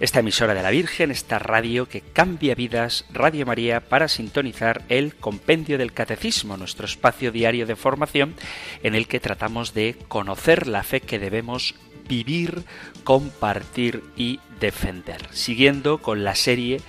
[0.00, 5.14] esta emisora de la Virgen, esta radio que cambia vidas, Radio María, para sintonizar el
[5.14, 8.34] Compendio del Catecismo, nuestro espacio diario de formación
[8.82, 11.74] en el que tratamos de conocer la fe que debemos
[12.08, 12.64] vivir,
[13.04, 15.20] compartir y defender.
[15.32, 16.80] Siguiendo con la serie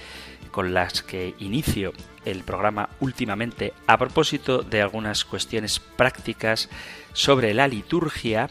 [0.51, 1.91] con las que inicio
[2.23, 6.69] el programa últimamente a propósito de algunas cuestiones prácticas
[7.11, 8.49] sobre la liturgia,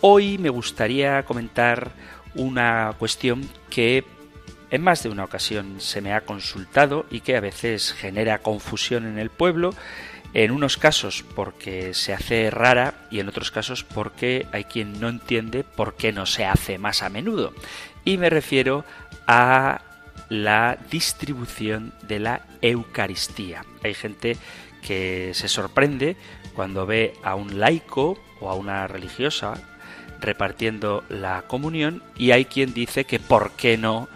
[0.00, 1.92] hoy me gustaría comentar
[2.36, 4.04] una cuestión que
[4.70, 9.06] en más de una ocasión se me ha consultado y que a veces genera confusión
[9.06, 9.74] en el pueblo,
[10.34, 15.08] en unos casos porque se hace rara y en otros casos porque hay quien no
[15.08, 17.54] entiende por qué no se hace más a menudo.
[18.04, 18.84] Y me refiero
[19.26, 19.80] a
[20.28, 23.64] la distribución de la Eucaristía.
[23.82, 24.36] Hay gente
[24.82, 26.16] que se sorprende
[26.54, 29.54] cuando ve a un laico o a una religiosa
[30.20, 34.08] repartiendo la comunión y hay quien dice que por qué no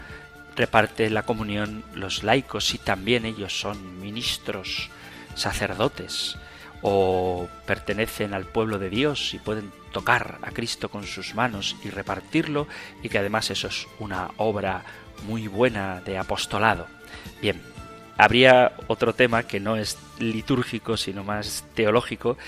[0.56, 4.90] reparte la comunión los laicos si también ellos son ministros,
[5.34, 6.36] sacerdotes
[6.82, 11.90] o pertenecen al pueblo de Dios y pueden tocar a Cristo con sus manos y
[11.90, 12.66] repartirlo
[13.02, 14.84] y que además eso es una obra
[15.26, 16.86] muy buena de apostolado.
[17.42, 17.60] Bien,
[18.16, 22.38] habría otro tema que no es litúrgico sino más teológico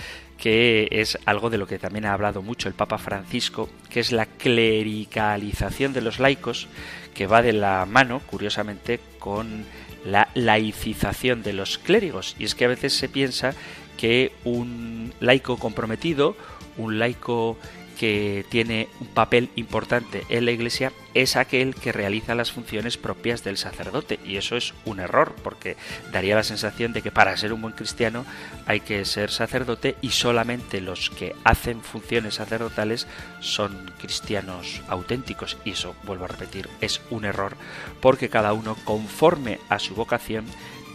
[0.42, 4.10] que es algo de lo que también ha hablado mucho el Papa Francisco, que es
[4.10, 6.66] la clericalización de los laicos,
[7.14, 9.64] que va de la mano, curiosamente, con
[10.04, 12.34] la laicización de los clérigos.
[12.40, 13.54] Y es que a veces se piensa
[13.96, 16.36] que un laico comprometido,
[16.76, 17.56] un laico
[18.02, 23.44] que tiene un papel importante en la Iglesia es aquel que realiza las funciones propias
[23.44, 24.18] del sacerdote.
[24.24, 25.76] Y eso es un error, porque
[26.10, 28.26] daría la sensación de que para ser un buen cristiano
[28.66, 33.06] hay que ser sacerdote y solamente los que hacen funciones sacerdotales
[33.38, 35.56] son cristianos auténticos.
[35.64, 37.56] Y eso, vuelvo a repetir, es un error,
[38.00, 40.44] porque cada uno, conforme a su vocación,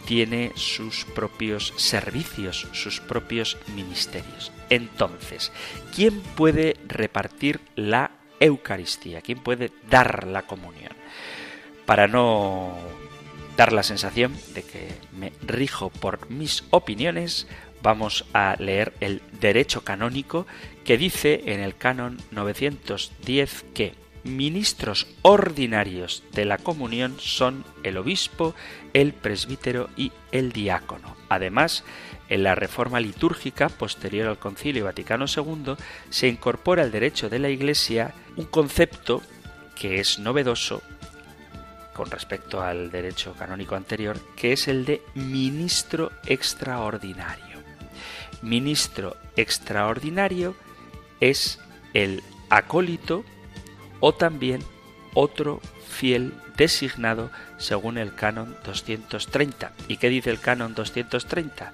[0.08, 4.54] tiene sus propios servicios, sus propios ministerios.
[4.70, 5.52] Entonces,
[5.94, 9.22] ¿quién puede repartir la Eucaristía?
[9.22, 10.94] ¿Quién puede dar la comunión?
[11.86, 12.74] Para no
[13.58, 17.46] dar la sensación de que me rijo por mis opiniones,
[17.84, 20.48] vamos a leer el derecho canónico
[20.86, 23.94] que dice en el canon 910 que
[24.28, 28.54] ministros ordinarios de la comunión son el obispo,
[28.94, 31.16] el presbítero y el diácono.
[31.30, 31.84] Además,
[32.30, 35.76] en la reforma litúrgica posterior al Concilio Vaticano II
[36.10, 39.22] se incorpora al derecho de la Iglesia un concepto
[39.76, 40.82] que es novedoso
[41.94, 47.58] con respecto al derecho canónico anterior, que es el de ministro extraordinario.
[48.44, 50.56] Ministro extraordinario
[51.20, 51.60] es
[51.96, 53.26] el acólito
[54.00, 54.62] o también
[55.14, 59.72] otro fiel designado según el canon 230.
[59.88, 61.74] ¿Y qué dice el canon 230?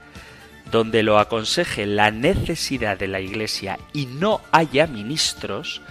[0.72, 5.82] Donde lo aconseje la necesidad de la Iglesia y no haya ministros,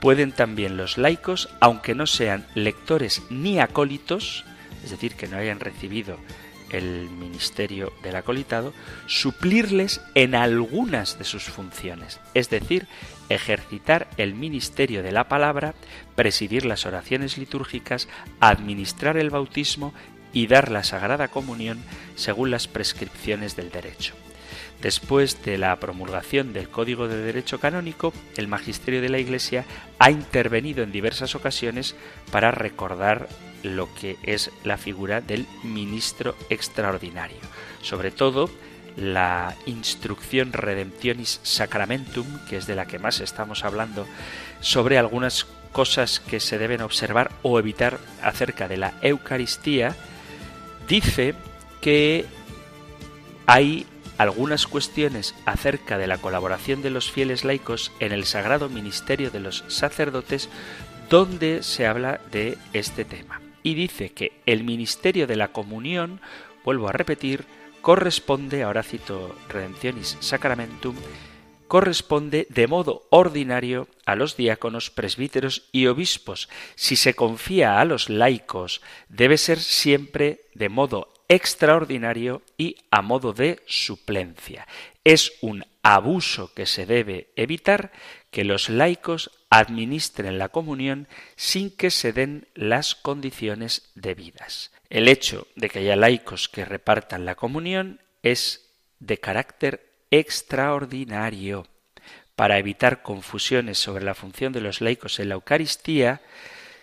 [0.00, 4.44] pueden también los laicos, aunque no sean lectores ni acólitos,
[4.84, 6.18] es decir, que no hayan recibido
[6.70, 8.72] el ministerio del acolitado,
[9.06, 12.86] suplirles en algunas de sus funciones, es decir,
[13.28, 15.74] ejercitar el ministerio de la palabra,
[16.14, 18.08] presidir las oraciones litúrgicas,
[18.40, 19.92] administrar el bautismo
[20.32, 21.82] y dar la Sagrada Comunión
[22.16, 24.14] según las prescripciones del derecho.
[24.80, 29.64] Después de la promulgación del Código de Derecho Canónico, el Magisterio de la Iglesia
[29.98, 31.96] ha intervenido en diversas ocasiones
[32.30, 33.28] para recordar
[33.64, 37.38] lo que es la figura del ministro extraordinario.
[37.82, 38.48] Sobre todo,
[38.96, 44.06] la instrucción Redemptionis Sacramentum, que es de la que más estamos hablando,
[44.60, 49.96] sobre algunas cosas que se deben observar o evitar acerca de la Eucaristía,
[50.88, 51.34] dice
[51.80, 52.26] que
[53.46, 53.86] hay
[54.18, 59.40] algunas cuestiones acerca de la colaboración de los fieles laicos en el sagrado ministerio de
[59.40, 60.50] los sacerdotes
[61.08, 63.40] donde se habla de este tema.
[63.62, 66.20] Y dice que el ministerio de la comunión,
[66.64, 67.44] vuelvo a repetir,
[67.80, 70.96] corresponde, ahora cito Redemptionis Sacramentum,
[71.68, 76.48] corresponde de modo ordinario a los diáconos, presbíteros y obispos.
[76.74, 83.32] Si se confía a los laicos, debe ser siempre de modo extraordinario y a modo
[83.32, 84.66] de suplencia.
[85.04, 87.92] Es un abuso que se debe evitar
[88.30, 94.70] que los laicos administren la comunión sin que se den las condiciones debidas.
[94.90, 98.70] El hecho de que haya laicos que repartan la comunión es
[99.00, 101.66] de carácter extraordinario.
[102.36, 106.20] Para evitar confusiones sobre la función de los laicos en la Eucaristía,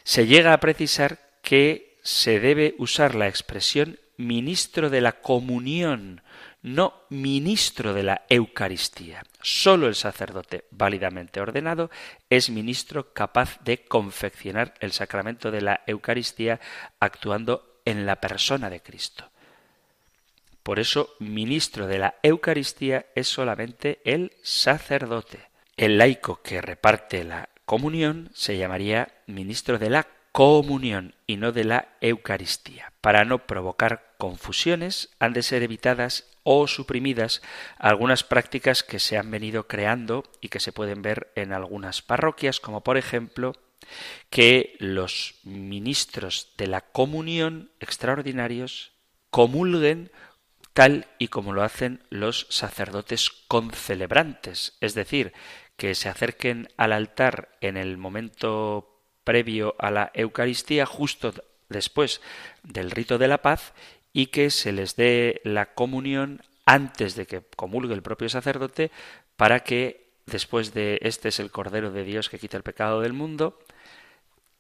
[0.04, 6.22] se llega a precisar que se debe usar la expresión ministro de la comunión,
[6.62, 9.24] no ministro de la Eucaristía.
[9.42, 11.92] Solo el sacerdote válidamente ordenado
[12.30, 16.60] es ministro capaz de confeccionar el sacramento de la Eucaristía
[17.00, 19.30] actuando en la persona de Cristo.
[20.64, 25.40] Por eso, ministro de la Eucaristía es solamente el sacerdote.
[25.78, 31.64] El laico que reparte la comunión se llamaría ministro de la comunión y no de
[31.64, 32.92] la Eucaristía.
[33.00, 37.42] Para no provocar confusiones han de ser evitadas o suprimidas
[37.78, 42.60] algunas prácticas que se han venido creando y que se pueden ver en algunas parroquias,
[42.60, 43.54] como por ejemplo
[44.30, 48.92] que los ministros de la comunión extraordinarios
[49.30, 50.12] comulguen
[50.74, 55.32] tal y como lo hacen los sacerdotes concelebrantes, es decir,
[55.78, 58.95] que se acerquen al altar en el momento
[59.26, 61.34] previo a la Eucaristía, justo
[61.68, 62.22] después
[62.64, 63.74] del rito de la paz,
[64.14, 68.92] y que se les dé la comunión antes de que comulgue el propio sacerdote,
[69.36, 73.12] para que después de este es el Cordero de Dios que quita el pecado del
[73.12, 73.60] mundo,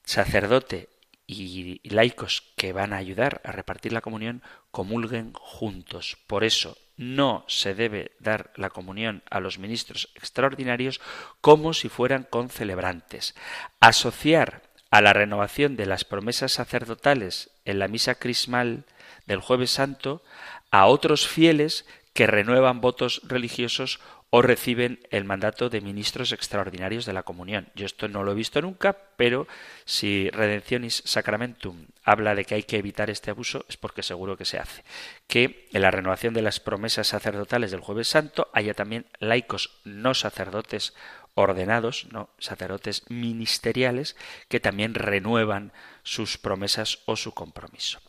[0.04, 0.90] sacerdote
[1.26, 6.18] y laicos que van a ayudar a repartir la comunión comulguen juntos.
[6.28, 11.02] Por eso no se debe dar la comunión a los ministros extraordinarios
[11.42, 13.36] como si fueran concelebrantes.
[13.80, 18.86] Asociar a la renovación de las promesas sacerdotales en la misa crismal
[19.26, 20.24] del jueves santo
[20.72, 24.00] a otros fieles que renuevan votos religiosos
[24.38, 27.70] o reciben el mandato de ministros extraordinarios de la comunión.
[27.74, 29.48] Yo esto no lo he visto nunca, pero
[29.86, 34.44] si Redencionis Sacramentum habla de que hay que evitar este abuso, es porque seguro que
[34.44, 34.84] se hace.
[35.28, 40.14] Que en la renovación de las promesas sacerdotales del Jueves Santo haya también laicos no
[40.14, 40.94] sacerdotes
[41.34, 44.18] ordenados, no sacerdotes ministeriales,
[44.50, 45.72] que también renuevan
[46.04, 48.02] sus promesas o su compromiso.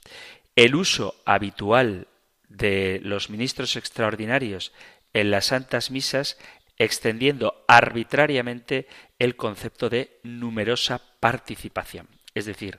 [0.56, 2.08] El uso habitual
[2.48, 4.72] de los ministros extraordinarios
[5.16, 6.36] en las santas misas
[6.76, 8.86] extendiendo arbitrariamente
[9.18, 12.06] el concepto de numerosa participación.
[12.34, 12.78] Es decir,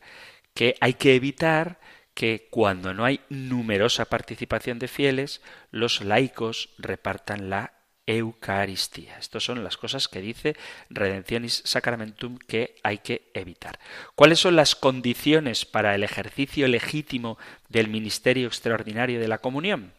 [0.54, 1.80] que hay que evitar
[2.14, 5.42] que cuando no hay numerosa participación de fieles,
[5.72, 7.74] los laicos repartan la
[8.06, 9.18] Eucaristía.
[9.18, 10.56] Estas son las cosas que dice
[10.92, 13.80] Redencionis Sacramentum que hay que evitar.
[14.14, 19.94] ¿Cuáles son las condiciones para el ejercicio legítimo del ministerio extraordinario de la comunión?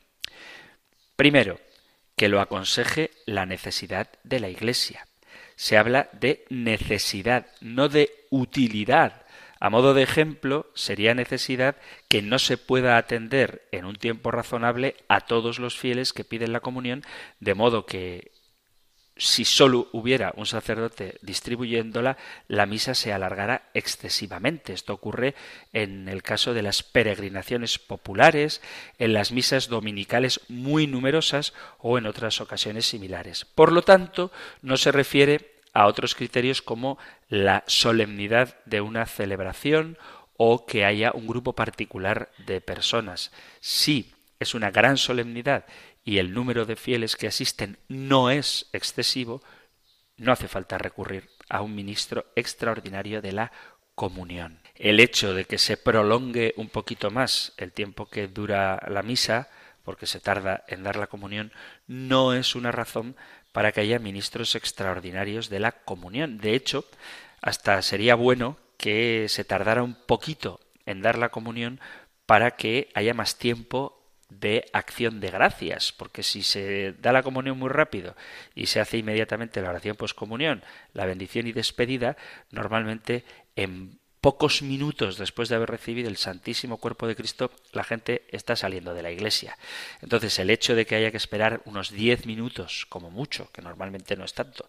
[1.17, 1.59] Primero,
[2.19, 5.07] que lo aconseje la necesidad de la Iglesia.
[5.57, 9.23] Se habla de necesidad, no de utilidad.
[9.61, 11.77] A modo de ejemplo, sería necesidad
[12.09, 16.53] que no se pueda atender en un tiempo razonable a todos los fieles que piden
[16.53, 17.05] la comunión,
[17.41, 18.33] de modo que
[19.19, 24.73] si solo hubiera un sacerdote distribuyéndola, la misa se alargará excesivamente.
[24.73, 25.35] Esto ocurre
[25.73, 28.63] en el caso de las peregrinaciones populares,
[28.99, 33.45] en las misas dominicales muy numerosas o en otras ocasiones similares.
[33.45, 34.31] Por lo tanto,
[34.63, 36.99] no se refiere a otros criterios como
[37.29, 39.99] la solemnidad de una celebración
[40.37, 43.33] o que haya un grupo particular de personas.
[43.61, 45.65] Si es una gran solemnidad
[46.05, 49.43] y el número de fieles que asisten no es excesivo,
[50.17, 53.53] no hace falta recurrir a un ministro extraordinario de la
[53.95, 54.61] comunión.
[54.75, 59.49] El hecho de que se prolongue un poquito más el tiempo que dura la misa,
[59.83, 61.53] porque se tarda en dar la comunión,
[61.87, 63.17] no es una razón
[63.53, 66.39] para que haya ministros extraordinarios de la comunión.
[66.39, 66.85] De hecho,
[67.41, 71.81] hasta sería bueno que se tardara un poquito en dar la comunión
[72.27, 73.98] para que haya más tiempo
[74.29, 78.15] de acción de gracias, porque si se da la comunión muy rápido
[78.55, 82.17] y se hace inmediatamente la oración poscomunión, la bendición y despedida,
[82.51, 83.25] normalmente
[83.57, 88.57] en pocos minutos después de haber recibido el Santísimo Cuerpo de Cristo, la gente está
[88.57, 89.57] saliendo de la iglesia.
[90.03, 94.17] Entonces, el hecho de que haya que esperar unos diez minutos, como mucho, que normalmente
[94.17, 94.69] no es tanto,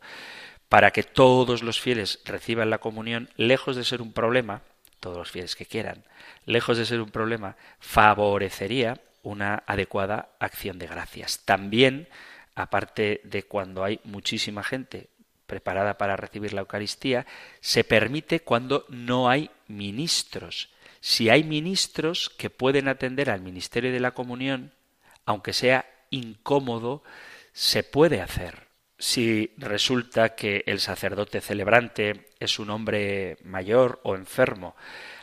[0.69, 4.61] para que todos los fieles reciban la comunión, lejos de ser un problema,
[4.99, 6.03] todos los fieles que quieran,
[6.45, 11.41] lejos de ser un problema, favorecería una adecuada acción de gracias.
[11.45, 12.07] También,
[12.55, 15.09] aparte de cuando hay muchísima gente
[15.45, 17.25] preparada para recibir la Eucaristía,
[17.59, 20.69] se permite cuando no hay ministros.
[21.01, 24.73] Si hay ministros que pueden atender al ministerio de la comunión,
[25.25, 27.03] aunque sea incómodo,
[27.51, 28.68] se puede hacer.
[29.01, 34.75] Si resulta que el sacerdote celebrante es un hombre mayor o enfermo,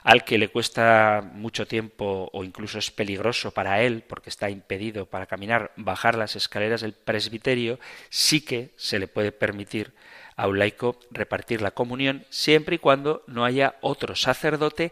[0.03, 5.05] al que le cuesta mucho tiempo o incluso es peligroso para él porque está impedido
[5.05, 7.79] para caminar bajar las escaleras del presbiterio,
[8.09, 9.93] sí que se le puede permitir
[10.37, 14.91] a un laico repartir la comunión siempre y cuando no haya otro sacerdote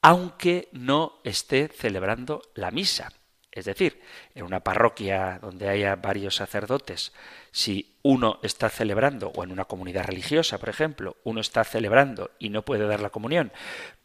[0.00, 3.12] aunque no esté celebrando la misa.
[3.52, 4.00] Es decir,
[4.34, 7.12] en una parroquia donde haya varios sacerdotes,
[7.50, 12.48] si uno está celebrando, o en una comunidad religiosa, por ejemplo, uno está celebrando y
[12.48, 13.52] no puede dar la comunión,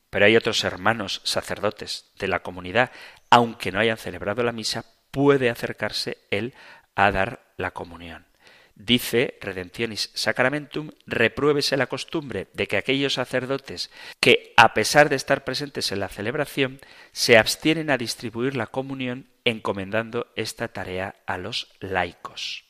[0.10, 2.92] pero hay otros hermanos sacerdotes de la comunidad,
[3.30, 6.54] aunque no hayan celebrado la misa, puede acercarse él
[6.96, 8.27] a dar la comunión.
[8.80, 13.89] Dice Redemptionis Sacramentum, repruébese la costumbre de que aquellos sacerdotes
[14.20, 16.80] que, a pesar de estar presentes en la celebración,
[17.12, 22.66] se abstienen a distribuir la comunión encomendando esta tarea a los laicos.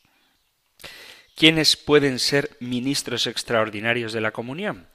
[1.34, 4.88] ¿Quiénes pueden ser ministros extraordinarios de la comunión?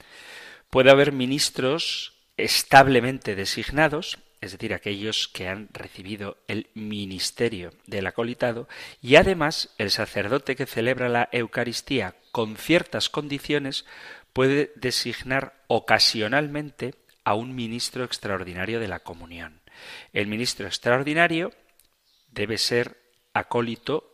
[0.70, 8.68] Puede haber ministros establemente designados, es decir, aquellos que han recibido el ministerio del acolitado,
[9.00, 13.84] y además el sacerdote que celebra la Eucaristía con ciertas condiciones
[14.32, 19.60] puede designar ocasionalmente a un ministro extraordinario de la comunión.
[20.12, 21.52] El ministro extraordinario
[22.34, 23.00] debe ser
[23.32, 24.10] acólito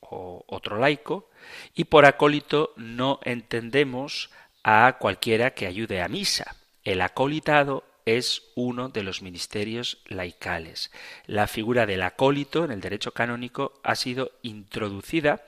[0.00, 1.30] o otro laico,
[1.74, 4.30] y por acólito no entendemos
[4.62, 6.56] a cualquiera que ayude a misa.
[6.84, 10.92] El acolitado es uno de los ministerios laicales.
[11.26, 15.42] La figura del acólito en el derecho canónico ha sido introducida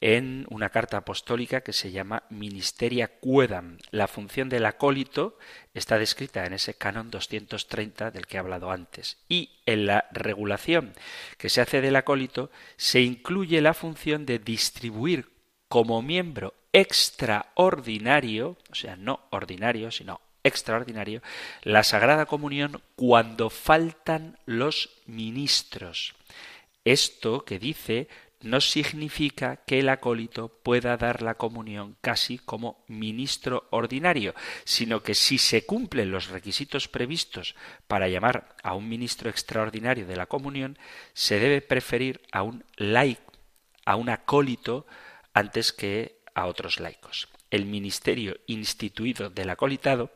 [0.00, 3.78] en una carta apostólica que se llama Ministeria Quedam.
[3.90, 5.38] La función del acólito
[5.74, 9.18] está descrita en ese canon 230 del que he hablado antes.
[9.28, 10.94] Y en la regulación
[11.36, 15.30] que se hace del acólito se incluye la función de distribuir
[15.68, 21.22] como miembro extraordinario, o sea, no ordinario, sino extraordinario,
[21.62, 26.14] la Sagrada Comunión cuando faltan los ministros.
[26.84, 28.08] Esto que dice
[28.42, 34.34] no significa que el acólito pueda dar la comunión casi como ministro ordinario,
[34.64, 37.54] sino que si se cumplen los requisitos previstos
[37.86, 40.78] para llamar a un ministro extraordinario de la comunión,
[41.12, 43.32] se debe preferir a un laico,
[43.84, 44.86] a un acólito,
[45.34, 47.28] antes que a otros laicos.
[47.50, 50.10] El ministerio instituido del acolitado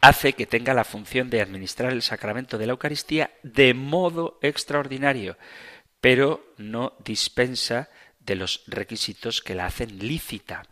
[0.00, 5.36] hace que tenga la función de administrar el sacramento de la Eucaristía de modo extraordinario,
[6.00, 7.88] pero no dispensa
[8.20, 10.66] de los requisitos que la hacen lícita.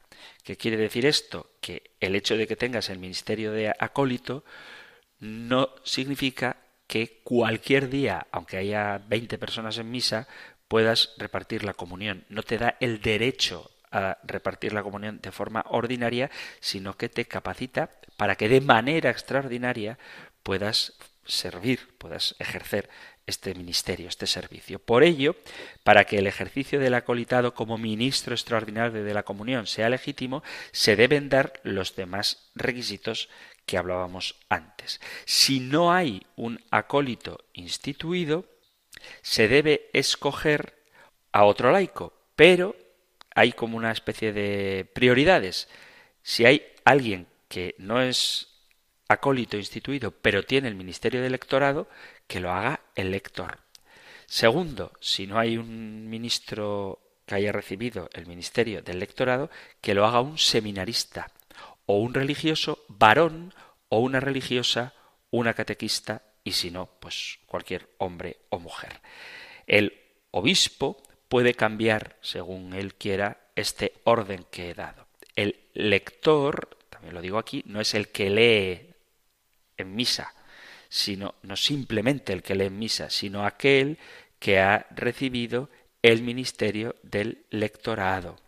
[0.44, 1.50] ¿Qué quiere decir esto?
[1.60, 4.44] Que el hecho de que tengas el ministerio de acólito
[5.18, 10.28] no significa que cualquier día, aunque haya 20 personas en misa,
[10.68, 12.24] puedas repartir la comunión.
[12.28, 17.26] No te da el derecho a repartir la comunión de forma ordinaria, sino que te
[17.26, 19.98] capacita para que de manera extraordinaria
[20.42, 22.88] puedas servir, puedas ejercer
[23.26, 24.78] este ministerio, este servicio.
[24.78, 25.34] Por ello,
[25.82, 30.94] para que el ejercicio del acolitado como ministro extraordinario de la comunión sea legítimo, se
[30.94, 33.28] deben dar los demás requisitos
[33.66, 35.00] que hablábamos antes.
[35.24, 38.46] Si no hay un acólito instituido,
[39.22, 40.74] se debe escoger
[41.32, 42.76] a otro laico, pero
[43.36, 45.68] hay como una especie de prioridades.
[46.22, 48.48] Si hay alguien que no es
[49.08, 51.86] acólito instituido, pero tiene el ministerio de electorado,
[52.26, 53.58] que lo haga el lector.
[54.24, 59.50] Segundo, si no hay un ministro que haya recibido el ministerio del lectorado,
[59.82, 61.30] que lo haga un seminarista,
[61.84, 63.52] o un religioso varón,
[63.90, 64.94] o una religiosa,
[65.30, 69.02] una catequista, y si no, pues cualquier hombre o mujer.
[69.66, 69.92] El
[70.30, 71.02] obispo
[71.36, 75.06] puede cambiar, según él quiera, este orden que he dado.
[75.34, 78.94] El lector, también lo digo aquí, no es el que lee
[79.76, 80.32] en misa,
[80.88, 83.98] sino no simplemente el que lee en misa, sino aquel
[84.38, 85.68] que ha recibido
[86.00, 88.38] el ministerio del lectorado.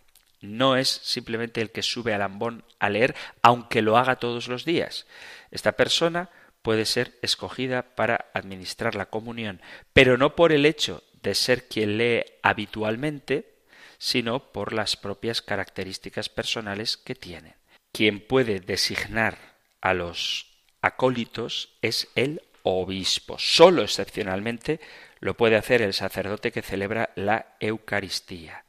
[0.41, 4.65] No es simplemente el que sube al ambón a leer, aunque lo haga todos los
[4.65, 5.07] días.
[5.51, 6.31] Esta persona
[6.63, 9.61] puede ser escogida para administrar la comunión,
[9.93, 13.59] pero no por el hecho de ser quien lee habitualmente,
[13.99, 17.55] sino por las propias características personales que tienen.
[17.93, 19.39] Quien puede designar
[19.81, 20.47] a los
[20.81, 23.37] acólitos es el obispo.
[23.39, 24.81] Solo excepcionalmente
[25.21, 28.65] lo puede hacer el sacerdote que celebra la Eucaristía.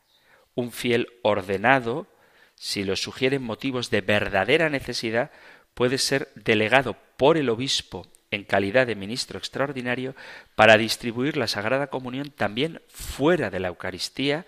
[0.55, 2.07] Un fiel ordenado,
[2.55, 5.31] si lo sugieren motivos de verdadera necesidad,
[5.73, 10.15] puede ser delegado por el obispo en calidad de ministro extraordinario
[10.55, 14.45] para distribuir la Sagrada Comunión también fuera de la Eucaristía,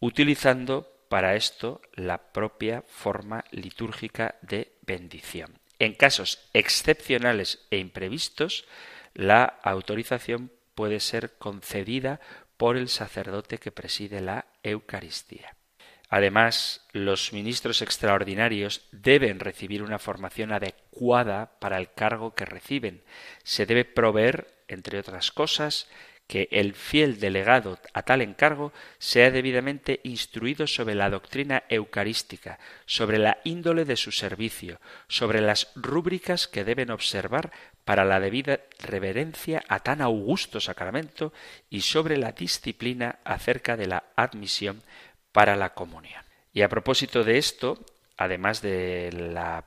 [0.00, 5.58] utilizando para esto la propia forma litúrgica de bendición.
[5.78, 8.64] En casos excepcionales e imprevistos,
[9.14, 12.20] la autorización puede ser concedida
[12.56, 15.56] por el sacerdote que preside la Eucaristía.
[16.12, 23.02] Además, los ministros extraordinarios deben recibir una formación adecuada para el cargo que reciben.
[23.44, 25.88] Se debe proveer, entre otras cosas,
[26.26, 33.18] que el fiel delegado a tal encargo sea debidamente instruido sobre la doctrina eucarística, sobre
[33.18, 37.52] la índole de su servicio, sobre las rúbricas que deben observar
[37.86, 41.32] para la debida reverencia a tan augusto sacramento
[41.70, 44.82] y sobre la disciplina acerca de la admisión
[45.32, 46.22] para la comunión.
[46.52, 47.84] Y a propósito de esto,
[48.16, 49.64] además de la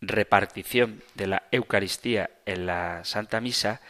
[0.00, 3.80] repartición de la Eucaristía en la Santa Misa,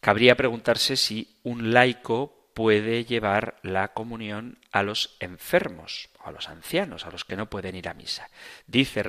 [0.00, 7.06] cabría preguntarse si un laico puede llevar la comunión a los enfermos, a los ancianos,
[7.06, 8.28] a los que no pueden ir a misa.
[8.66, 9.02] Dice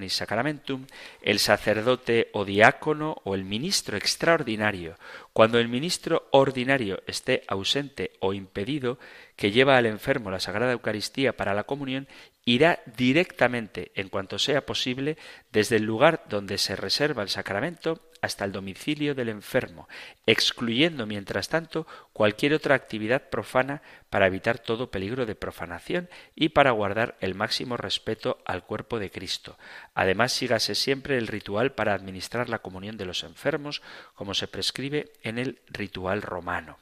[0.00, 0.86] y Sacramentum,
[1.22, 4.96] el sacerdote o diácono o el ministro extraordinario,
[5.32, 8.98] cuando el ministro ordinario esté ausente o impedido,
[9.36, 12.08] que lleva al enfermo la Sagrada Eucaristía para la comunión,
[12.44, 15.16] irá directamente, en cuanto sea posible,
[15.52, 19.88] desde el lugar donde se reserva el sacramento hasta el domicilio del enfermo,
[20.26, 26.70] excluyendo mientras tanto cualquier otra actividad profana para evitar todo peligro de profanación y para
[26.70, 29.58] guardar el máximo respeto al cuerpo de Cristo.
[29.94, 33.82] Además, sígase siempre el ritual para administrar la comunión de los enfermos,
[34.14, 36.78] como se prescribe en el ritual romano.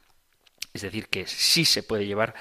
[0.72, 2.34] Es decir, que sí se puede llevar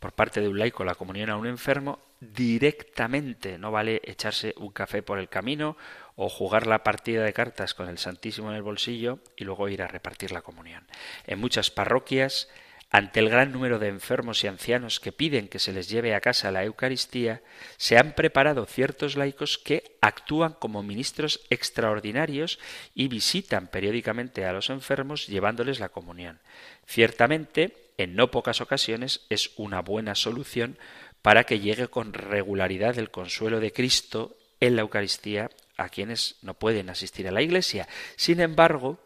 [0.00, 3.58] por parte de un laico la comunión a un enfermo directamente.
[3.58, 5.76] No vale echarse un café por el camino
[6.16, 9.82] o jugar la partida de cartas con el Santísimo en el bolsillo y luego ir
[9.82, 10.86] a repartir la comunión.
[11.26, 12.48] En muchas parroquias,
[12.90, 16.20] ante el gran número de enfermos y ancianos que piden que se les lleve a
[16.20, 17.42] casa la Eucaristía,
[17.76, 22.58] se han preparado ciertos laicos que actúan como ministros extraordinarios
[22.94, 26.40] y visitan periódicamente a los enfermos llevándoles la comunión.
[26.86, 30.78] Ciertamente, en no pocas ocasiones es una buena solución
[31.20, 36.54] para que llegue con regularidad el consuelo de Cristo en la Eucaristía a quienes no
[36.54, 37.88] pueden asistir a la Iglesia.
[38.16, 38.98] Sin embargo,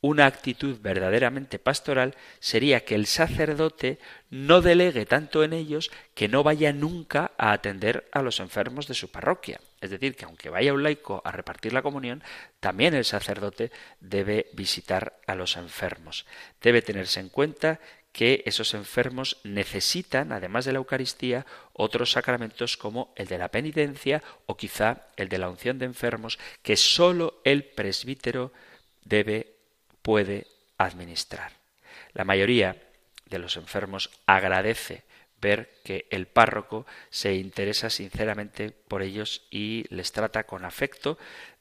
[0.00, 3.98] una actitud verdaderamente pastoral sería que el sacerdote
[4.30, 8.94] no delegue tanto en ellos que no vaya nunca a atender a los enfermos de
[8.94, 9.60] su parroquia.
[9.80, 12.22] Es decir, que aunque vaya un laico a repartir la comunión,
[12.60, 16.26] también el sacerdote debe visitar a los enfermos.
[16.62, 17.80] Debe tenerse en cuenta
[18.18, 24.24] que esos enfermos necesitan, además de la Eucaristía, otros sacramentos como el de la penitencia
[24.46, 28.52] o quizá el de la unción de enfermos, que sólo el presbítero
[29.04, 29.54] debe,
[30.02, 31.52] puede administrar.
[32.12, 32.82] La mayoría
[33.26, 35.04] de los enfermos agradece
[35.40, 41.18] ver que el párroco se interesa sinceramente por ellos y les trata con afecto,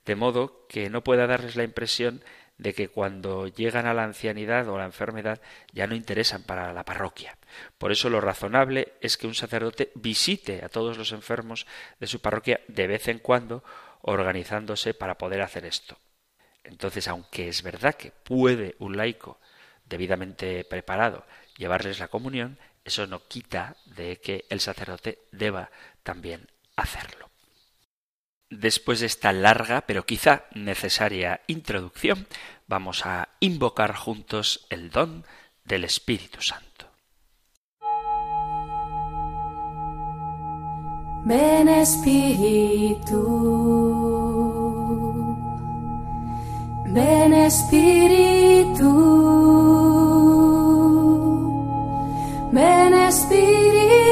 [0.08, 2.24] de modo que no pueda darles la impresión
[2.58, 5.41] de que cuando llegan a la ancianidad o la enfermedad
[5.72, 7.38] ya no interesan para la parroquia.
[7.78, 11.67] Por eso lo razonable es que un sacerdote visite a todos los enfermos
[12.00, 13.63] de su parroquia de vez en cuando,
[14.02, 15.98] organizándose para poder hacer esto.
[16.63, 19.39] Entonces, aunque es verdad que puede un laico
[19.86, 21.26] debidamente preparado
[21.58, 25.72] llevarles la comunión, eso no quita de que el sacerdote deba
[26.04, 27.30] también hacerlo.
[28.50, 32.28] Después de esta larga, pero quizá necesaria introducción,
[32.68, 35.26] vamos a invocar juntos el don
[35.66, 36.68] del Espíritu Santo.
[41.26, 43.20] Ven Espíritu,
[46.94, 48.92] ven Espíritu,
[52.54, 54.07] ven Espíritu.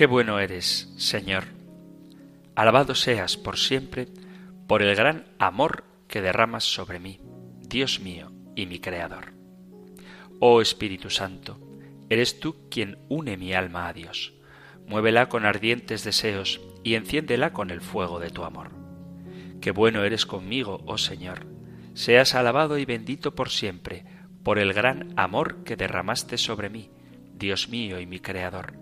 [0.00, 1.44] Qué bueno eres, Señor.
[2.54, 4.08] Alabado seas por siempre
[4.66, 7.20] por el gran amor que derramas sobre mí,
[7.58, 9.34] Dios mío y mi Creador.
[10.38, 11.60] Oh Espíritu Santo,
[12.08, 14.32] eres tú quien une mi alma a Dios.
[14.86, 18.70] Muévela con ardientes deseos y enciéndela con el fuego de tu amor.
[19.60, 21.46] Qué bueno eres conmigo, oh Señor.
[21.92, 24.06] Seas alabado y bendito por siempre,
[24.44, 26.90] por el gran amor que derramaste sobre mí,
[27.34, 28.79] Dios mío y mi Creador.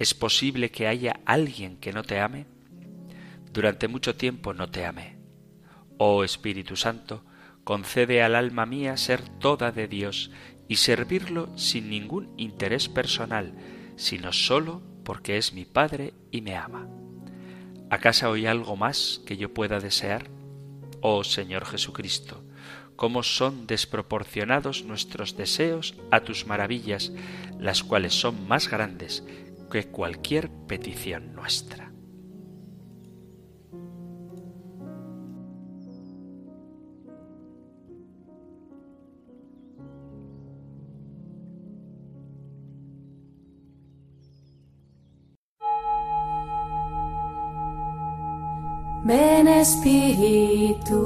[0.00, 2.46] ¿Es posible que haya alguien que no te ame?
[3.52, 5.18] Durante mucho tiempo no te amé.
[5.98, 7.22] Oh Espíritu Santo,
[7.64, 10.30] concede al alma mía ser toda de Dios
[10.68, 13.52] y servirlo sin ningún interés personal,
[13.96, 16.88] sino sólo porque es mi Padre y me ama.
[17.90, 20.30] ¿Acaso hay algo más que yo pueda desear?
[21.02, 22.42] Oh Señor Jesucristo,
[22.96, 27.12] cómo son desproporcionados nuestros deseos a tus maravillas,
[27.58, 29.24] las cuales son más grandes
[29.70, 31.90] que cualquier petición nuestra.
[49.02, 51.00] Ven Espíritu,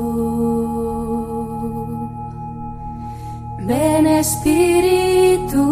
[3.67, 5.65] ven Espíritu,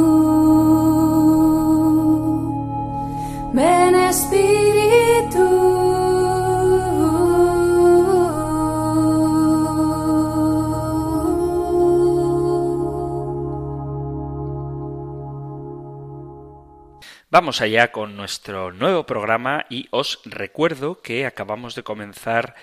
[17.30, 22.54] Vamos allá con nuestro nuevo programa y os recuerdo que acabamos de comenzar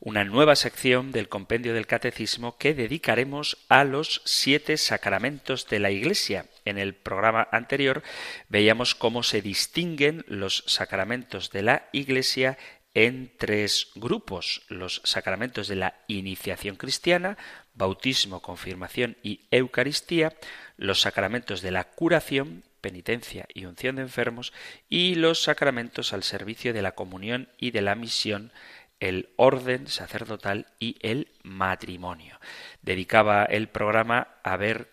[0.00, 5.90] una nueva sección del compendio del catecismo que dedicaremos a los siete sacramentos de la
[5.90, 6.46] Iglesia.
[6.64, 8.02] En el programa anterior
[8.48, 12.58] veíamos cómo se distinguen los sacramentos de la Iglesia
[12.94, 17.36] en tres grupos, los sacramentos de la iniciación cristiana,
[17.74, 20.34] bautismo, confirmación y Eucaristía,
[20.76, 24.52] los sacramentos de la curación, penitencia y unción de enfermos,
[24.88, 28.52] y los sacramentos al servicio de la comunión y de la misión,
[29.00, 32.38] el orden sacerdotal y el matrimonio.
[32.82, 34.90] Dedicaba el programa a ver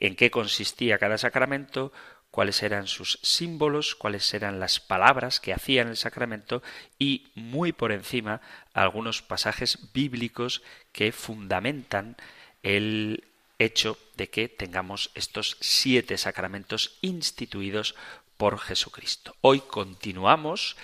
[0.00, 1.92] en qué consistía cada sacramento,
[2.30, 6.62] cuáles eran sus símbolos, cuáles eran las palabras que hacían el sacramento
[6.98, 8.40] y muy por encima
[8.74, 12.16] algunos pasajes bíblicos que fundamentan
[12.62, 13.24] el
[13.58, 17.94] hecho de que tengamos estos siete sacramentos instituidos
[18.36, 19.34] por Jesucristo.
[19.40, 20.76] Hoy continuamos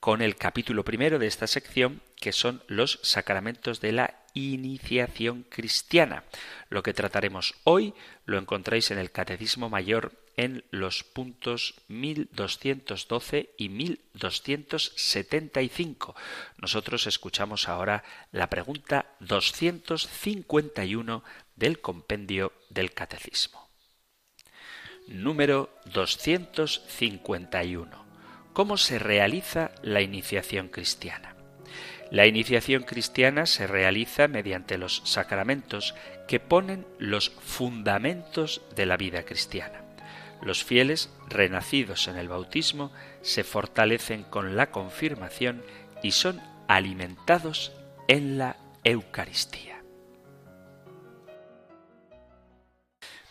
[0.00, 6.24] con el capítulo primero de esta sección, que son los sacramentos de la iniciación cristiana.
[6.68, 13.68] Lo que trataremos hoy lo encontráis en el Catecismo Mayor en los puntos 1212 y
[13.70, 16.14] 1275.
[16.58, 21.24] Nosotros escuchamos ahora la pregunta 251
[21.56, 23.66] del compendio del Catecismo.
[25.08, 28.07] Número 251.
[28.58, 31.36] ¿Cómo se realiza la iniciación cristiana?
[32.10, 35.94] La iniciación cristiana se realiza mediante los sacramentos
[36.26, 39.84] que ponen los fundamentos de la vida cristiana.
[40.42, 42.90] Los fieles, renacidos en el bautismo,
[43.22, 45.62] se fortalecen con la confirmación
[46.02, 47.70] y son alimentados
[48.08, 49.77] en la Eucaristía.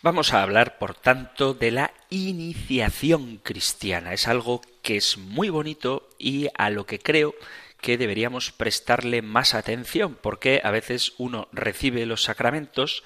[0.00, 4.12] Vamos a hablar, por tanto, de la iniciación cristiana.
[4.12, 7.34] Es algo que es muy bonito y a lo que creo
[7.80, 13.02] que deberíamos prestarle más atención, porque a veces uno recibe los sacramentos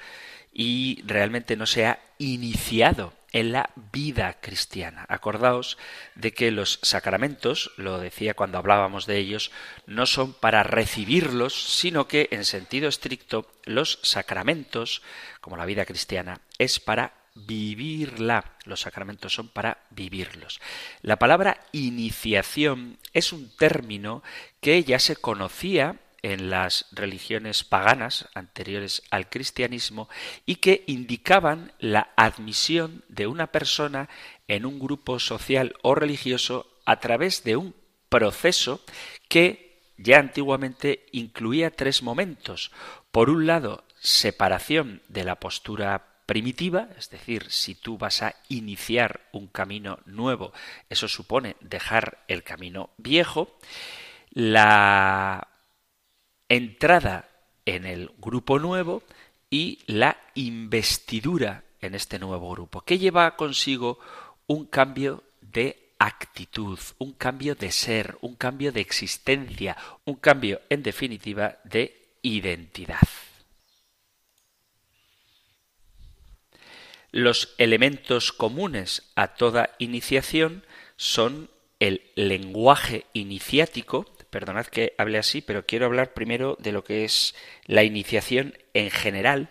[0.53, 5.07] y realmente no se ha iniciado en la vida cristiana.
[5.09, 5.79] Acordaos
[6.15, 9.51] de que los sacramentos, lo decía cuando hablábamos de ellos,
[9.87, 15.03] no son para recibirlos, sino que en sentido estricto los sacramentos,
[15.41, 18.57] como la vida cristiana, es para vivirla.
[18.65, 20.61] Los sacramentos son para vivirlos.
[21.01, 24.23] La palabra iniciación es un término
[24.61, 30.09] que ya se conocía en las religiones paganas anteriores al cristianismo
[30.47, 34.09] y que indicaban la admisión de una persona
[34.47, 37.75] en un grupo social o religioso a través de un
[38.09, 38.85] proceso
[39.29, 42.71] que ya antiguamente incluía tres momentos.
[43.11, 49.21] Por un lado, separación de la postura primitiva, es decir, si tú vas a iniciar
[49.33, 50.53] un camino nuevo,
[50.89, 53.59] eso supone dejar el camino viejo,
[54.31, 55.52] la
[56.53, 57.29] entrada
[57.65, 59.03] en el grupo nuevo
[59.49, 63.99] y la investidura en este nuevo grupo, que lleva consigo
[64.47, 70.83] un cambio de actitud, un cambio de ser, un cambio de existencia, un cambio, en
[70.83, 73.01] definitiva, de identidad.
[77.13, 80.65] Los elementos comunes a toda iniciación
[80.97, 87.05] son el lenguaje iniciático, Perdonad que hable así, pero quiero hablar primero de lo que
[87.05, 87.35] es
[87.67, 89.51] la iniciación en general,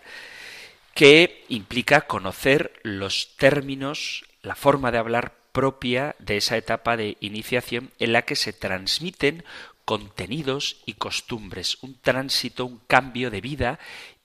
[0.92, 7.92] que implica conocer los términos, la forma de hablar propia de esa etapa de iniciación
[8.00, 9.44] en la que se transmiten
[9.84, 13.78] contenidos y costumbres, un tránsito, un cambio de vida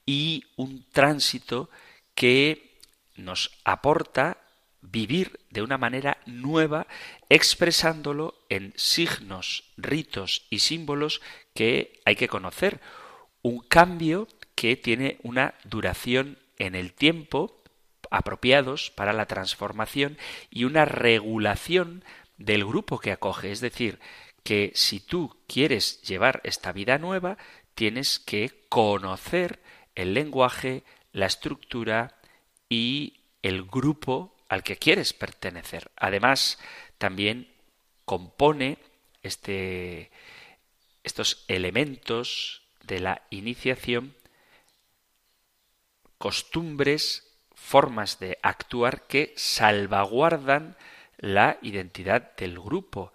[0.07, 1.69] y un tránsito
[2.15, 2.79] que
[3.15, 4.37] nos aporta
[4.91, 6.88] vivir de una manera nueva,
[7.30, 11.21] expresándolo en signos, ritos y símbolos
[11.54, 12.80] que hay que conocer.
[13.41, 17.63] Un cambio que tiene una duración en el tiempo
[18.10, 20.17] apropiados para la transformación
[20.50, 22.04] y una regulación
[22.38, 23.52] del grupo que acoge.
[23.52, 24.00] Es decir,
[24.43, 27.38] que si tú quieres llevar esta vida nueva,
[27.76, 29.62] tienes que conocer
[29.95, 32.15] el lenguaje, la estructura
[32.69, 35.91] y el grupo al que quieres pertenecer.
[35.95, 36.60] Además,
[36.97, 37.51] también
[38.05, 38.77] compone
[39.23, 40.12] este,
[41.03, 44.15] estos elementos de la iniciación
[46.17, 50.75] costumbres, formas de actuar que salvaguardan
[51.17, 53.13] la identidad del grupo.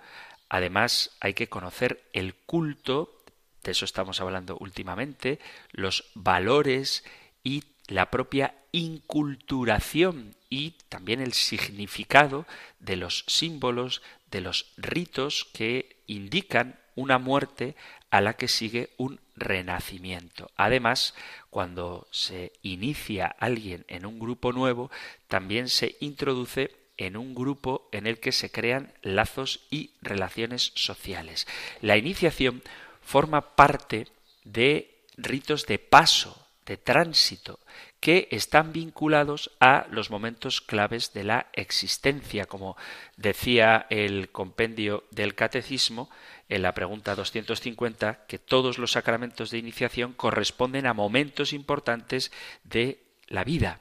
[0.49, 3.23] Además, hay que conocer el culto,
[3.62, 5.38] de eso estamos hablando últimamente,
[5.71, 7.05] los valores
[7.42, 12.45] y la propia inculturación y también el significado
[12.79, 17.75] de los símbolos, de los ritos que indican una muerte
[18.11, 20.51] a la que sigue un renacimiento.
[20.57, 21.15] Además,
[21.49, 24.91] cuando se inicia alguien en un grupo nuevo,
[25.27, 31.47] también se introduce en un grupo en el que se crean lazos y relaciones sociales.
[31.81, 32.62] La iniciación
[33.01, 34.07] forma parte
[34.45, 37.59] de ritos de paso, de tránsito,
[38.01, 42.77] que están vinculados a los momentos claves de la existencia, como
[43.16, 46.11] decía el compendio del catecismo
[46.48, 52.33] en la pregunta 250, que todos los sacramentos de iniciación corresponden a momentos importantes
[52.64, 53.81] de la vida,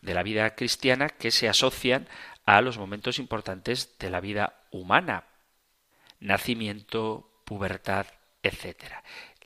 [0.00, 2.08] de la vida cristiana que se asocian
[2.46, 5.24] a los momentos importantes de la vida humana,
[6.20, 8.06] nacimiento, pubertad,
[8.42, 8.94] etc.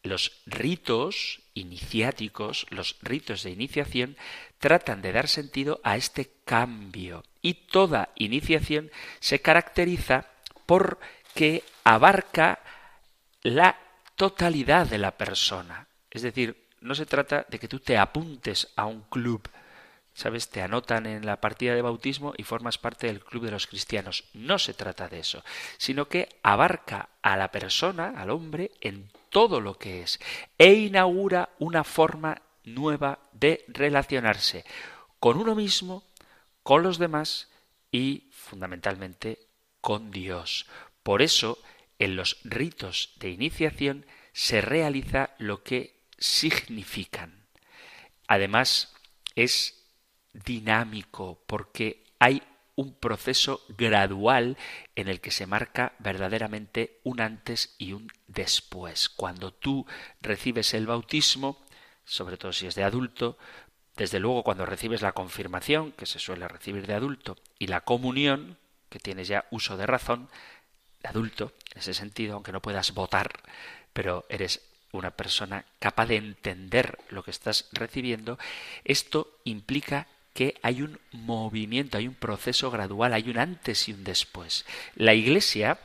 [0.02, 4.16] Los ritos iniciáticos, los ritos de iniciación,
[4.58, 7.24] tratan de dar sentido a este cambio.
[7.40, 10.26] Y toda iniciación se caracteriza
[10.66, 10.98] por
[11.34, 12.60] que abarca
[13.42, 13.78] la
[14.16, 15.86] totalidad de la persona.
[16.10, 19.48] Es decir, no se trata de que tú te apuntes a un club
[20.14, 20.51] ¿Sabes?
[20.51, 24.25] Te anotan en la partida de bautismo y formas parte del club de los cristianos.
[24.35, 25.42] No se trata de eso,
[25.79, 30.20] sino que abarca a la persona, al hombre, en todo lo que es
[30.59, 34.64] e inaugura una forma nueva de relacionarse
[35.18, 36.05] con uno mismo,
[36.62, 37.48] con los demás
[37.90, 39.38] y fundamentalmente
[39.81, 40.66] con Dios.
[41.03, 41.59] Por eso,
[41.98, 47.46] en los ritos de iniciación se realiza lo que significan.
[48.27, 48.94] Además,
[49.35, 49.82] es
[50.33, 52.42] dinámico, porque hay
[52.75, 54.57] un proceso gradual
[54.97, 59.09] en el que se marca verdaderamente un antes y un después.
[59.09, 59.87] Cuando tú
[60.21, 61.59] recibes el bautismo,
[62.05, 63.38] sobre todo si es de adulto,
[63.97, 68.59] desde luego cuando recibes la confirmación, que se suele recibir de adulto, y la comunión,
[68.88, 70.29] que tienes ya uso de razón,
[71.03, 73.31] de adulto, en ese sentido, aunque no puedas votar,
[73.92, 78.38] pero eres una persona capaz de entender lo que estás recibiendo,
[78.85, 84.05] esto implica que hay un movimiento, hay un proceso gradual, hay un antes y un
[84.05, 84.64] después.
[84.95, 85.79] La Iglesia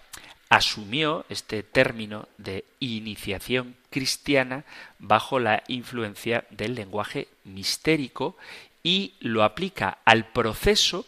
[0.50, 4.64] asumió este término de iniciación cristiana
[5.00, 8.38] bajo la influencia del lenguaje mistérico
[8.84, 11.06] y lo aplica al proceso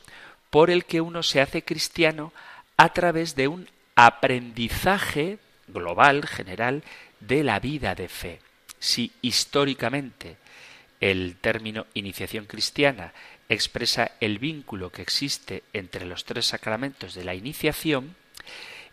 [0.49, 2.34] por el que uno se hace cristiano
[2.75, 6.84] a través de un aprendizaje global, general,
[7.19, 8.39] de la vida de fe.
[8.80, 10.38] Si históricamente
[10.99, 13.13] el término iniciación cristiana
[13.47, 18.15] expresa el vínculo que existe entre los tres sacramentos de la iniciación,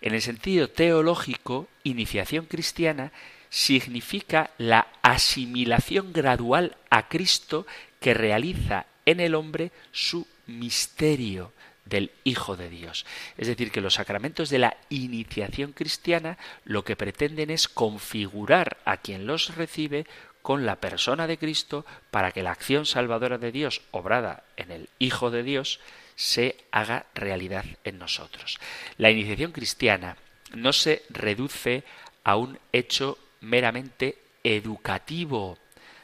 [0.00, 3.12] en el sentido teológico, iniciación cristiana
[3.48, 7.66] significa la asimilación gradual a Cristo
[8.00, 11.52] que realiza en el hombre su misterio
[11.84, 13.06] del Hijo de Dios.
[13.38, 18.96] Es decir, que los sacramentos de la iniciación cristiana lo que pretenden es configurar a
[18.98, 20.06] quien los recibe
[20.46, 24.88] con la persona de Cristo para que la acción salvadora de Dios, obrada en el
[25.00, 25.80] Hijo de Dios,
[26.14, 28.60] se haga realidad en nosotros.
[28.96, 30.16] La iniciación cristiana
[30.54, 31.82] no se reduce
[32.22, 35.58] a un hecho meramente educativo.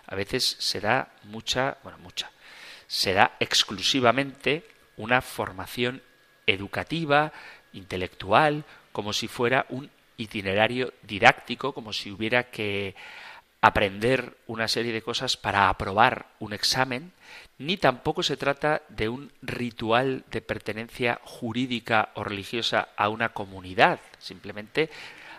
[0.09, 2.33] A veces se da mucha, bueno, mucha,
[2.89, 6.03] se da exclusivamente una formación
[6.49, 7.33] educativa,
[7.75, 12.97] intelectual, como si fuera un itinerario didáctico, como si hubiera que
[13.63, 17.13] aprender una serie de cosas para aprobar un examen,
[17.59, 24.01] ni tampoco se trata de un ritual de pertenencia jurídica o religiosa a una comunidad.
[24.19, 24.91] Simplemente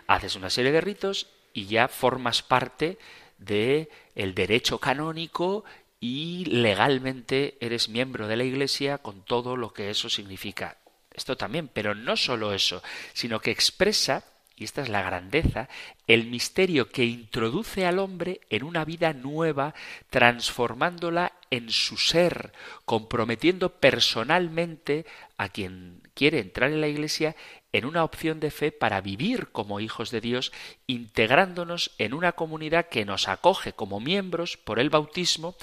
[0.06, 2.98] haces una serie de ritos y ya formas parte
[3.36, 5.64] de el derecho canónico
[6.00, 10.78] y legalmente eres miembro de la Iglesia con todo lo que eso significa.
[11.12, 12.82] Esto también, pero no solo eso,
[13.12, 14.24] sino que expresa
[14.56, 15.68] y esta es la grandeza,
[16.06, 19.74] el misterio que introduce al hombre en una vida nueva,
[20.10, 22.52] transformándola en su ser,
[22.84, 27.34] comprometiendo personalmente a quien quiere entrar en la Iglesia
[27.72, 30.52] en una opción de fe para vivir como hijos de Dios,
[30.86, 35.56] integrándonos en una comunidad que nos acoge como miembros por el bautismo,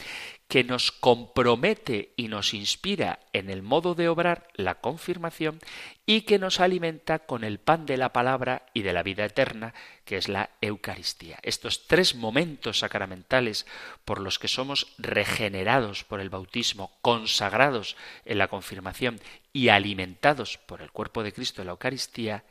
[0.52, 5.60] que nos compromete y nos inspira en el modo de obrar la confirmación
[6.06, 9.74] y que nos alimenta con el pan de la palabra y de la vida eterna,
[10.04, 11.40] que es la Eucaristía.
[11.42, 13.66] Estos tres momentos sacramentales
[14.04, 19.22] por los que somos regenerados por el bautismo, consagrados en la confirmación
[19.54, 22.44] y alimentados por el cuerpo de Cristo en la Eucaristía,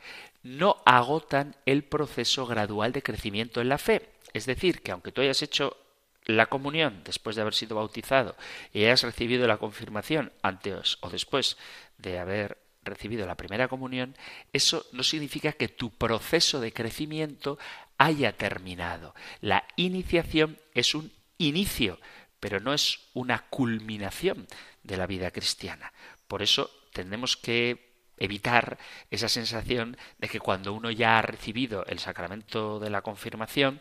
[0.42, 4.08] no agotan el proceso gradual de crecimiento en la fe.
[4.32, 5.76] Es decir, que aunque tú hayas hecho
[6.36, 8.36] la comunión después de haber sido bautizado
[8.72, 11.56] y hayas recibido la confirmación antes o después
[11.98, 14.16] de haber recibido la primera comunión,
[14.52, 17.58] eso no significa que tu proceso de crecimiento
[17.98, 19.14] haya terminado.
[19.40, 22.00] La iniciación es un inicio,
[22.40, 24.46] pero no es una culminación
[24.82, 25.92] de la vida cristiana.
[26.26, 27.90] Por eso tenemos que
[28.20, 28.78] evitar
[29.10, 33.80] esa sensación de que cuando uno ya ha recibido el sacramento de la confirmación,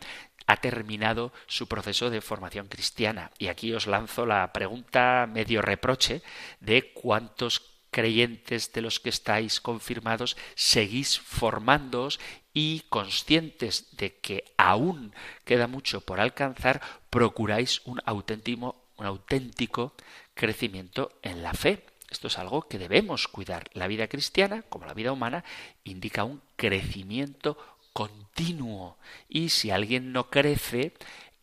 [0.50, 3.30] ha terminado su proceso de formación cristiana.
[3.38, 6.22] Y aquí os lanzo la pregunta medio reproche
[6.58, 12.18] de cuántos creyentes de los que estáis confirmados seguís formándoos
[12.52, 19.94] y conscientes de que aún queda mucho por alcanzar, procuráis un auténtico, un auténtico
[20.34, 21.84] crecimiento en la fe.
[22.10, 23.70] Esto es algo que debemos cuidar.
[23.72, 25.44] La vida cristiana, como la vida humana,
[25.84, 27.56] indica un crecimiento
[27.92, 28.98] continuo.
[29.28, 30.94] Y si alguien no crece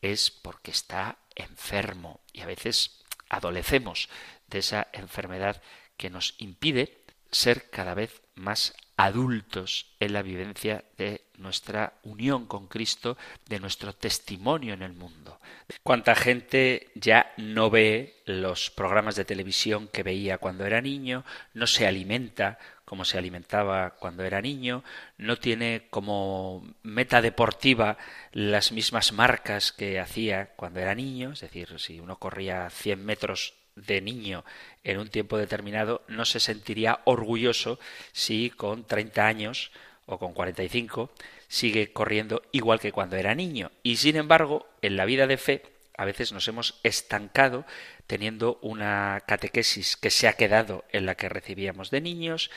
[0.02, 2.22] es porque está enfermo.
[2.34, 4.10] Y a veces adolecemos
[4.48, 5.62] de esa enfermedad
[5.98, 12.68] que nos impide ser cada vez más adultos en la vivencia de nuestra unión con
[12.68, 13.16] Cristo,
[13.48, 15.40] de nuestro testimonio en el mundo.
[15.84, 21.68] ¿Cuánta gente ya no ve los programas de televisión que veía cuando era niño, no
[21.68, 24.82] se alimenta como se alimentaba cuando era niño,
[25.18, 27.98] no tiene como meta deportiva
[28.32, 33.56] las mismas marcas que hacía cuando era niño, es decir, si uno corría 100 metros
[33.76, 34.46] de niño
[34.86, 37.78] en un tiempo determinado, no se sentiría orgulloso
[38.14, 39.72] si con 30 años
[40.06, 41.12] o con 45
[41.50, 43.70] sigue corriendo igual que cuando era niño.
[43.84, 45.62] Y sin embargo, en la vida de fe,
[45.98, 47.66] a veces nos hemos estancado
[48.06, 52.52] teniendo una catequesis que se ha quedado en la que recibíamos de niños,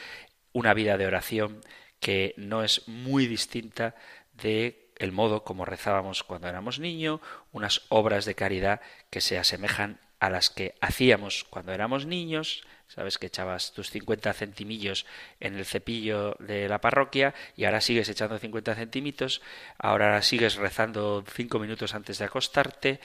[0.52, 1.62] una vida de oración
[2.00, 3.94] que no es muy distinta
[4.34, 7.20] de el modo como rezábamos cuando éramos niños,
[7.52, 13.18] unas obras de caridad que se asemejan a las que hacíamos cuando éramos niños, sabes
[13.18, 15.06] que echabas tus 50 centimillos
[15.40, 19.40] en el cepillo de la parroquia y ahora sigues echando 50 centímetros,
[19.78, 23.00] ahora sigues rezando cinco minutos antes de acostarte,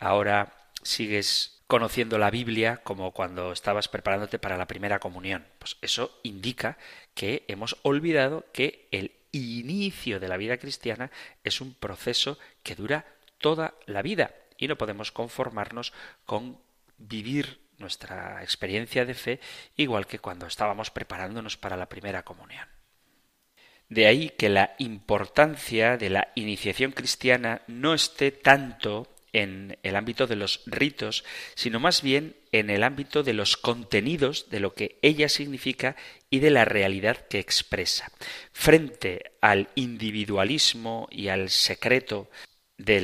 [0.00, 0.52] ahora
[0.82, 5.46] sigues conociendo la Biblia como cuando estabas preparándote para la primera comunión.
[5.58, 6.78] Pues eso indica
[7.14, 11.10] que hemos olvidado que el inicio de la vida cristiana
[11.44, 13.04] es un proceso que dura
[13.38, 15.92] toda la vida y no podemos conformarnos
[16.24, 16.58] con
[16.98, 19.40] vivir nuestra experiencia de fe
[19.76, 22.68] igual que cuando estábamos preparándonos para la primera comunión.
[23.88, 30.26] De ahí que la importancia de la iniciación cristiana no esté tanto en el ámbito
[30.26, 34.98] de los ritos, sino más bien en el ámbito de los contenidos, de lo que
[35.02, 35.94] ella significa
[36.30, 38.10] y de la realidad que expresa.
[38.52, 42.30] Frente al individualismo y al secreto
[42.78, 43.00] de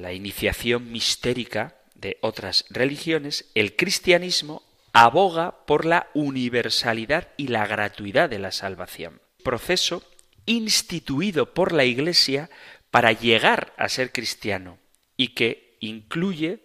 [0.00, 4.62] la iniciación mistérica de otras religiones, el cristianismo
[4.92, 9.20] aboga por la universalidad y la gratuidad de la salvación.
[9.42, 10.02] Proceso
[10.46, 12.50] instituido por la Iglesia
[12.90, 14.78] para llegar a ser cristiano
[15.16, 16.60] y que incluye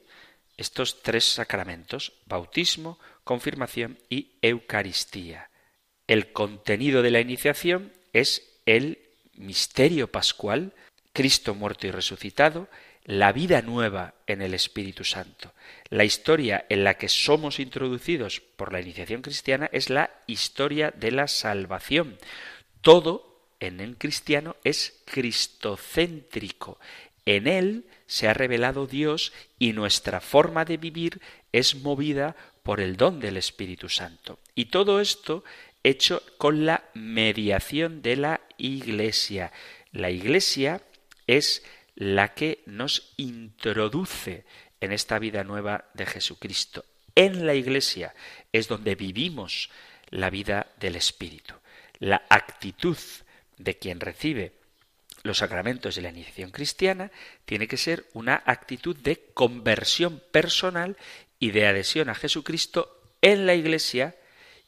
[0.57, 5.49] estos tres sacramentos, bautismo, confirmación y Eucaristía.
[6.07, 8.99] El contenido de la iniciación es el
[9.33, 10.73] misterio pascual
[11.13, 12.69] Cristo muerto y resucitado,
[13.03, 15.53] la vida nueva en el Espíritu Santo.
[15.89, 21.11] La historia en la que somos introducidos por la iniciación cristiana es la historia de
[21.11, 22.17] la salvación.
[22.81, 26.79] Todo en el cristiano es cristocéntrico.
[27.25, 32.97] En él se ha revelado Dios y nuestra forma de vivir es movida por el
[32.97, 34.39] don del Espíritu Santo.
[34.55, 35.43] Y todo esto
[35.83, 39.51] hecho con la mediación de la Iglesia.
[39.91, 40.81] La Iglesia
[41.37, 41.63] es
[41.95, 44.45] la que nos introduce
[44.79, 46.85] en esta vida nueva de Jesucristo.
[47.15, 48.13] En la Iglesia
[48.51, 49.69] es donde vivimos
[50.09, 51.53] la vida del Espíritu.
[51.99, 52.97] La actitud
[53.57, 54.53] de quien recibe
[55.23, 57.11] los sacramentos de la iniciación cristiana
[57.45, 60.97] tiene que ser una actitud de conversión personal
[61.39, 64.15] y de adhesión a Jesucristo en la Iglesia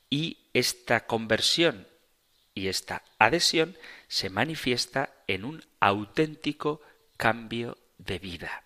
[0.10, 1.88] y esta conversión
[2.54, 3.78] y esta adhesión
[4.08, 6.82] se manifiesta en un auténtico
[7.18, 8.64] cambio de vida.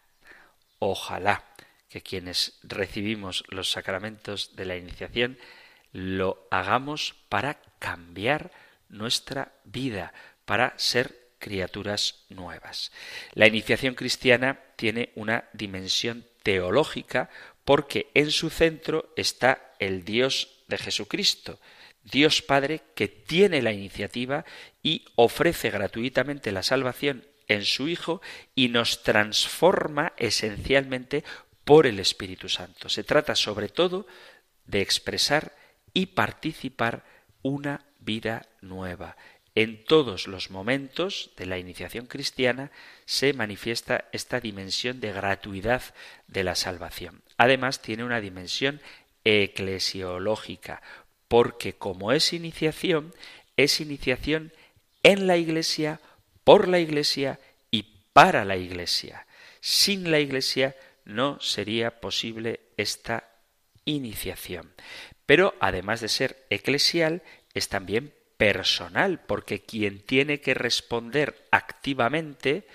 [0.79, 1.43] Ojalá
[1.89, 5.38] que quienes recibimos los sacramentos de la iniciación
[5.93, 8.51] lo hagamos para cambiar
[8.89, 10.13] nuestra vida,
[10.45, 12.91] para ser criaturas nuevas.
[13.33, 17.29] La iniciación cristiana tiene una dimensión teológica
[17.63, 21.59] porque en su centro está el Dios de Jesucristo,
[22.12, 24.45] Dios Padre que tiene la iniciativa
[24.82, 28.22] y ofrece gratuitamente la salvación en su Hijo
[28.55, 31.24] y nos transforma esencialmente
[31.64, 32.89] por el Espíritu Santo.
[32.89, 34.08] Se trata sobre todo
[34.66, 35.55] de expresar
[35.93, 37.03] y participar
[37.41, 39.18] una vida nueva.
[39.55, 42.72] En todos los momentos de la iniciación cristiana
[43.05, 45.82] se manifiesta esta dimensión de gratuidad
[46.28, 47.24] de la salvación.
[47.38, 48.82] Además, tiene una dimensión
[49.24, 50.82] eclesiológica,
[51.28, 53.13] porque como es iniciación,
[53.55, 54.53] es iniciación
[55.03, 55.99] en la Iglesia,
[56.43, 57.39] por la Iglesia
[57.71, 59.25] y para la Iglesia.
[59.59, 60.75] Sin la Iglesia
[61.05, 63.30] no sería posible esta
[63.86, 64.71] iniciación.
[65.25, 67.21] Pero además de ser eclesial,
[67.53, 72.67] es también personal, porque quien tiene que responder activamente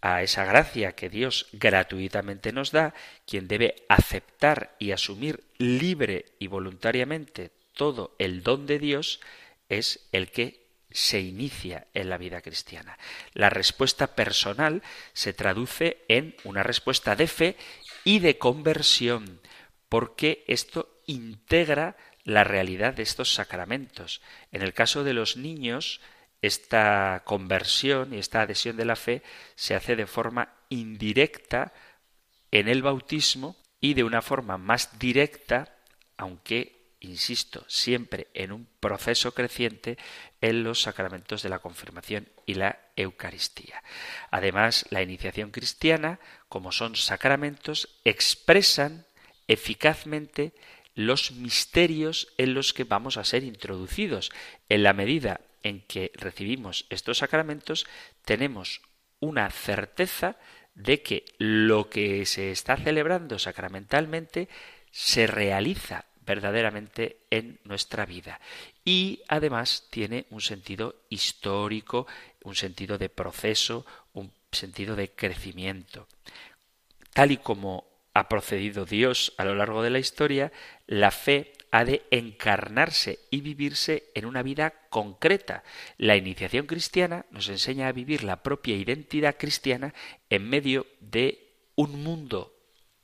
[0.00, 2.94] a esa gracia que Dios gratuitamente nos da,
[3.26, 9.20] quien debe aceptar y asumir libre y voluntariamente todo el don de Dios,
[9.70, 12.98] es el que se inicia en la vida cristiana.
[13.32, 17.56] La respuesta personal se traduce en una respuesta de fe
[18.04, 19.40] y de conversión,
[19.88, 24.20] porque esto integra la realidad de estos sacramentos.
[24.52, 26.00] En el caso de los niños,
[26.42, 29.22] esta conversión y esta adhesión de la fe
[29.54, 31.72] se hace de forma indirecta
[32.50, 35.76] en el bautismo y de una forma más directa,
[36.16, 39.98] aunque insisto, siempre en un proceso creciente
[40.40, 43.82] en los sacramentos de la confirmación y la Eucaristía.
[44.30, 46.18] Además, la iniciación cristiana,
[46.48, 49.06] como son sacramentos, expresan
[49.46, 50.52] eficazmente
[50.94, 54.32] los misterios en los que vamos a ser introducidos.
[54.68, 57.86] En la medida en que recibimos estos sacramentos,
[58.24, 58.82] tenemos
[59.20, 60.36] una certeza
[60.74, 64.48] de que lo que se está celebrando sacramentalmente
[64.90, 68.38] se realiza verdaderamente en nuestra vida.
[68.84, 72.06] Y además tiene un sentido histórico,
[72.44, 76.06] un sentido de proceso, un sentido de crecimiento.
[77.14, 80.52] Tal y como ha procedido Dios a lo largo de la historia,
[80.86, 85.64] la fe ha de encarnarse y vivirse en una vida concreta.
[85.96, 89.94] La iniciación cristiana nos enseña a vivir la propia identidad cristiana
[90.28, 92.57] en medio de un mundo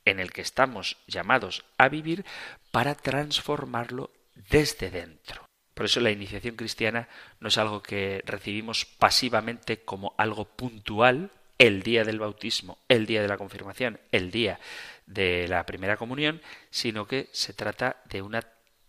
[0.05, 2.25] en el que estamos llamados a vivir
[2.71, 4.11] para transformarlo
[4.49, 5.45] desde dentro.
[5.73, 11.83] Por eso la iniciación cristiana no es algo que recibimos pasivamente como algo puntual, el
[11.83, 14.59] día del bautismo, el día de la confirmación, el día
[15.05, 18.45] de la primera comunión, sino que se trata de una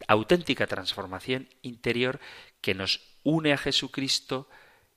[0.09, 2.21] auténtica transformación interior
[2.61, 4.49] que nos une a Jesucristo,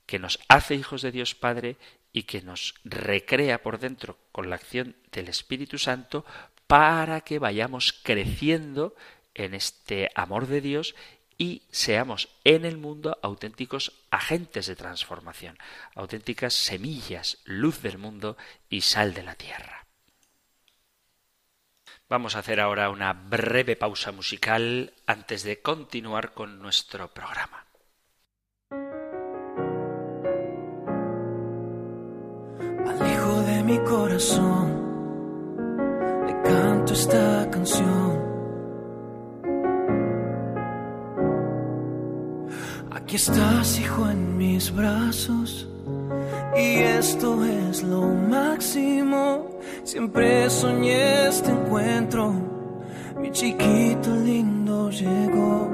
[0.06, 1.78] que nos hace hijos de Dios Padre
[2.12, 6.26] y que nos recrea por dentro con la acción del Espíritu Santo
[6.68, 8.96] para que vayamos creciendo
[9.34, 10.96] en este amor de Dios
[11.38, 15.58] y seamos en el mundo auténticos agentes de transformación,
[15.96, 18.38] auténticas semillas, luz del mundo
[18.70, 19.88] y sal de la tierra.
[22.10, 27.69] Vamos a hacer ahora una breve pausa musical antes de continuar con nuestro programa.
[33.70, 34.66] Mi corazón
[36.26, 38.12] le canto esta canción.
[42.92, 45.68] Aquí estás, hijo, en mis brazos.
[46.58, 49.48] Y esto es lo máximo.
[49.84, 52.34] Siempre soñé este encuentro.
[53.20, 55.70] Mi chiquito lindo llegó.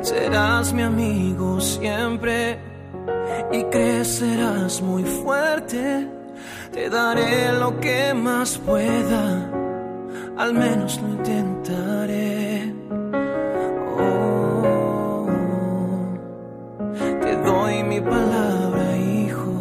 [0.00, 2.58] Serás mi amigo siempre
[3.52, 6.15] y crecerás muy fuerte
[6.72, 9.50] te daré lo que más pueda,
[10.36, 12.74] al menos lo intentaré.
[13.98, 15.26] Oh,
[17.20, 19.54] te doy mi palabra, hijo.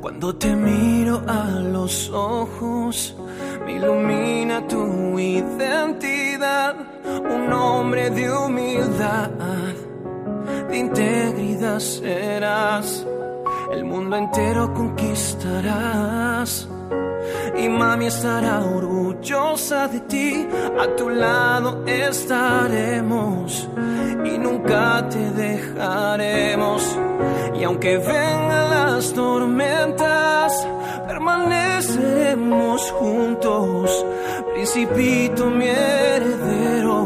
[0.00, 3.16] Cuando te miro a los ojos,
[3.64, 6.85] me ilumina tu identidad
[7.30, 9.30] un hombre de humildad,
[10.68, 13.06] de integridad serás,
[13.72, 16.68] el mundo entero conquistarás.
[17.56, 20.46] Y mami estará orgullosa de ti,
[20.78, 23.68] a tu lado estaremos
[24.24, 26.98] y nunca te dejaremos.
[27.58, 30.66] Y aunque vengan las tormentas,
[31.06, 34.04] permaneceremos juntos.
[34.56, 37.02] Principito, mi heredero,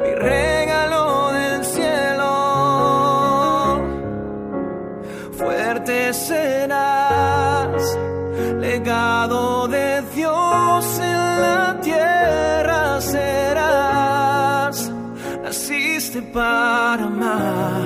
[0.00, 2.32] mi regalo del cielo.
[5.32, 7.98] Fuerte serás,
[8.60, 14.92] legado de Dios en la tierra serás.
[15.42, 17.85] Naciste para amar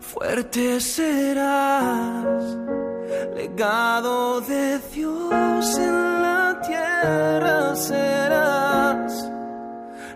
[0.00, 2.42] Fuerte serás,
[3.36, 9.30] legado de Dios en la tierra serás.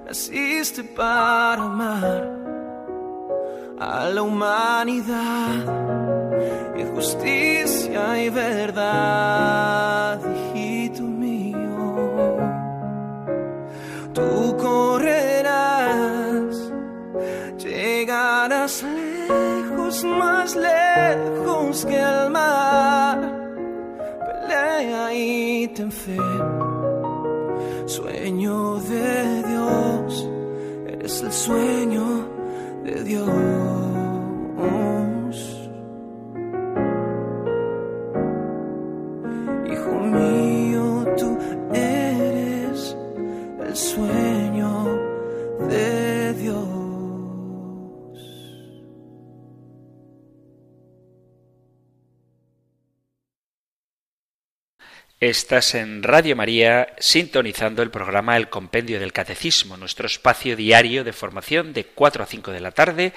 [0.07, 2.28] Naciste para amar
[3.78, 5.55] a la humanidad
[6.74, 10.12] en justicia y verdad
[18.49, 23.18] lejos, más lejos que el mar.
[24.26, 26.18] Pelea y ten fe,
[27.86, 30.28] sueño de Dios,
[30.86, 32.05] eres el sueño
[32.84, 33.72] de Dios.
[55.23, 61.12] Estás en Radio María sintonizando el programa El Compendio del Catecismo, nuestro espacio diario de
[61.12, 63.12] formación de 4 a 5 de la tarde,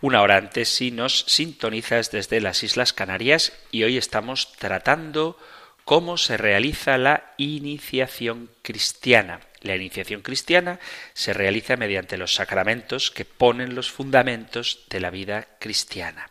[0.00, 5.38] una hora antes si nos sintonizas desde las Islas Canarias y hoy estamos tratando
[5.84, 9.38] cómo se realiza la iniciación cristiana.
[9.64, 10.78] La iniciación cristiana
[11.14, 16.30] se realiza mediante los sacramentos que ponen los fundamentos de la vida cristiana.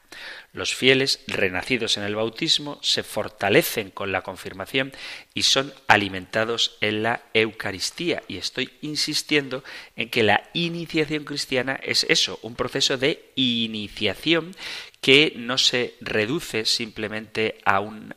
[0.51, 4.93] Los fieles, renacidos en el bautismo, se fortalecen con la confirmación
[5.33, 8.21] y son alimentados en la Eucaristía.
[8.27, 9.63] Y estoy insistiendo
[9.95, 14.55] en que la iniciación cristiana es eso, un proceso de iniciación
[15.01, 18.13] que no se reduce simplemente a un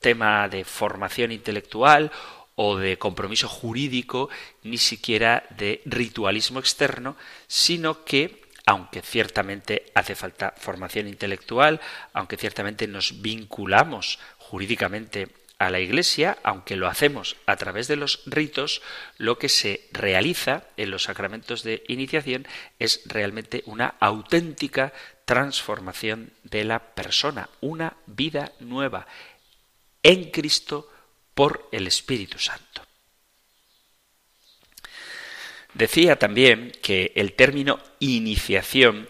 [0.00, 2.10] tema de formación intelectual
[2.54, 4.28] o de compromiso jurídico,
[4.62, 11.80] ni siquiera de ritualismo externo, sino que aunque ciertamente hace falta formación intelectual,
[12.12, 15.28] aunque ciertamente nos vinculamos jurídicamente
[15.58, 18.80] a la Iglesia, aunque lo hacemos a través de los ritos,
[19.18, 22.46] lo que se realiza en los sacramentos de iniciación
[22.78, 24.92] es realmente una auténtica
[25.26, 29.06] transformación de la persona, una vida nueva
[30.02, 30.90] en Cristo
[31.34, 32.82] por el Espíritu Santo.
[35.74, 39.08] Decía también que el término iniciación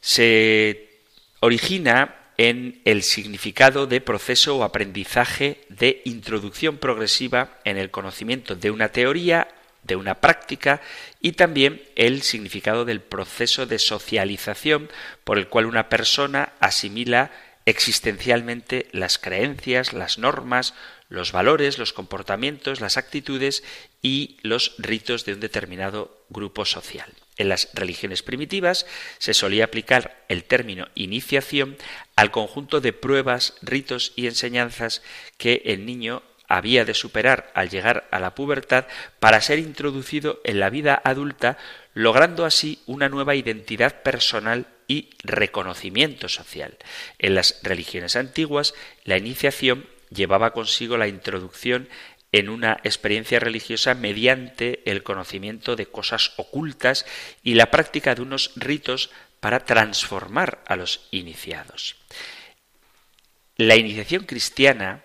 [0.00, 1.02] se
[1.40, 8.70] origina en el significado de proceso o aprendizaje de introducción progresiva en el conocimiento de
[8.70, 9.48] una teoría,
[9.82, 10.80] de una práctica
[11.20, 14.88] y también el significado del proceso de socialización
[15.22, 17.30] por el cual una persona asimila
[17.66, 20.74] existencialmente las creencias, las normas,
[21.08, 23.62] los valores, los comportamientos, las actitudes
[24.02, 27.12] y los ritos de un determinado grupo social.
[27.36, 28.86] En las religiones primitivas
[29.18, 31.76] se solía aplicar el término iniciación
[32.16, 35.02] al conjunto de pruebas, ritos y enseñanzas
[35.36, 38.86] que el niño había de superar al llegar a la pubertad
[39.20, 41.58] para ser introducido en la vida adulta,
[41.94, 46.76] logrando así una nueva identidad personal y reconocimiento social.
[47.20, 48.74] En las religiones antiguas,
[49.04, 51.88] la iniciación llevaba consigo la introducción
[52.32, 57.06] en una experiencia religiosa mediante el conocimiento de cosas ocultas
[57.44, 61.94] y la práctica de unos ritos para transformar a los iniciados.
[63.56, 65.04] La iniciación cristiana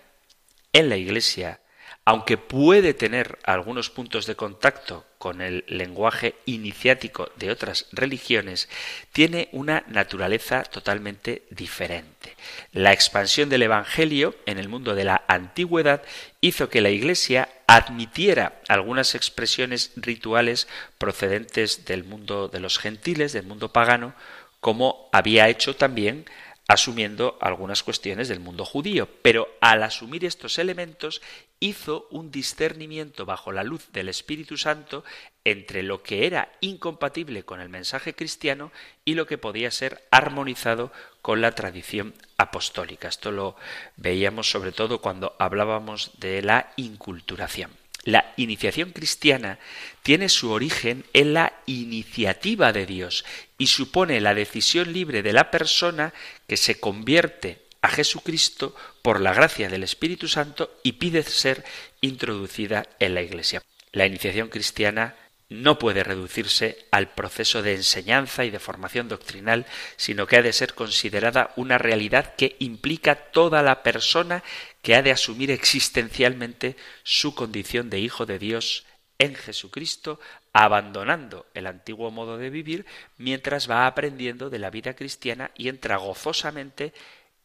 [0.72, 1.60] en la Iglesia,
[2.06, 8.68] aunque puede tener algunos puntos de contacto con el lenguaje iniciático de otras religiones,
[9.12, 12.36] tiene una naturaleza totalmente diferente.
[12.72, 16.00] La expansión del Evangelio en el mundo de la antigüedad
[16.40, 23.46] hizo que la Iglesia admitiera algunas expresiones rituales procedentes del mundo de los gentiles, del
[23.46, 24.14] mundo pagano,
[24.60, 26.24] como había hecho también
[26.68, 31.22] asumiendo algunas cuestiones del mundo judío, pero al asumir estos elementos
[31.60, 35.04] hizo un discernimiento bajo la luz del Espíritu Santo
[35.44, 38.72] entre lo que era incompatible con el mensaje cristiano
[39.04, 40.92] y lo que podía ser armonizado
[41.22, 43.08] con la tradición apostólica.
[43.08, 43.56] Esto lo
[43.96, 47.70] veíamos sobre todo cuando hablábamos de la inculturación.
[48.06, 49.58] La iniciación cristiana
[50.04, 53.24] tiene su origen en la iniciativa de Dios
[53.58, 56.14] y supone la decisión libre de la persona
[56.46, 61.64] que se convierte a Jesucristo por la gracia del Espíritu Santo y pide ser
[62.00, 63.60] introducida en la Iglesia.
[63.90, 65.16] La iniciación cristiana
[65.48, 70.52] no puede reducirse al proceso de enseñanza y de formación doctrinal, sino que ha de
[70.52, 74.42] ser considerada una realidad que implica toda la persona
[74.86, 78.84] que ha de asumir existencialmente su condición de hijo de Dios
[79.18, 80.20] en Jesucristo,
[80.52, 82.86] abandonando el antiguo modo de vivir
[83.18, 86.92] mientras va aprendiendo de la vida cristiana y entra gozosamente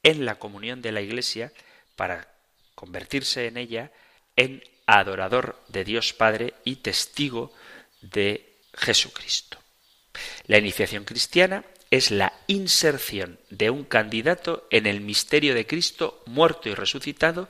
[0.03, 1.51] en la comunión de la Iglesia
[1.95, 2.31] para
[2.75, 3.91] convertirse en ella
[4.35, 7.51] en adorador de Dios Padre y testigo
[8.03, 9.57] de Jesucristo.
[10.45, 16.69] La iniciación cristiana es la inserción de un candidato en el misterio de Cristo muerto
[16.69, 17.49] y resucitado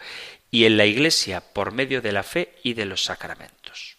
[0.49, 3.97] y en la Iglesia por medio de la fe y de los sacramentos.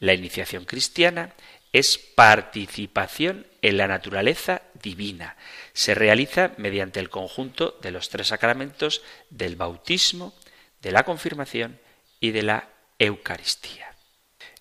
[0.00, 1.34] La iniciación cristiana
[1.72, 5.36] es participación en la naturaleza divina.
[5.74, 10.34] Se realiza mediante el conjunto de los tres sacramentos del bautismo,
[10.80, 11.78] de la confirmación
[12.18, 12.68] y de la
[12.98, 13.86] Eucaristía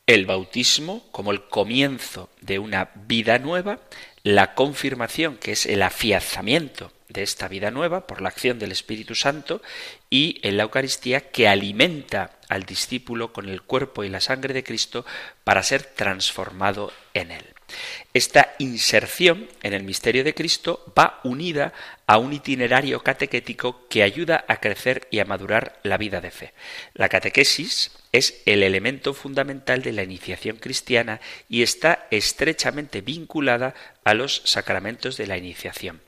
[0.08, 3.80] el bautismo como el comienzo de una vida nueva,
[4.26, 9.14] la confirmación, que es el afianzamiento de esta vida nueva por la acción del Espíritu
[9.14, 9.62] Santo,
[10.10, 14.64] y en la Eucaristía que alimenta al discípulo con el cuerpo y la sangre de
[14.64, 15.06] Cristo
[15.44, 17.55] para ser transformado en él.
[18.14, 21.74] Esta inserción en el misterio de Cristo va unida
[22.08, 26.54] a un itinerario catequético que ayuda a crecer y a madurar la vida de fe.
[26.94, 34.14] La catequesis es el elemento fundamental de la iniciación cristiana y está estrechamente vinculada a
[34.14, 36.05] los sacramentos de la iniciación.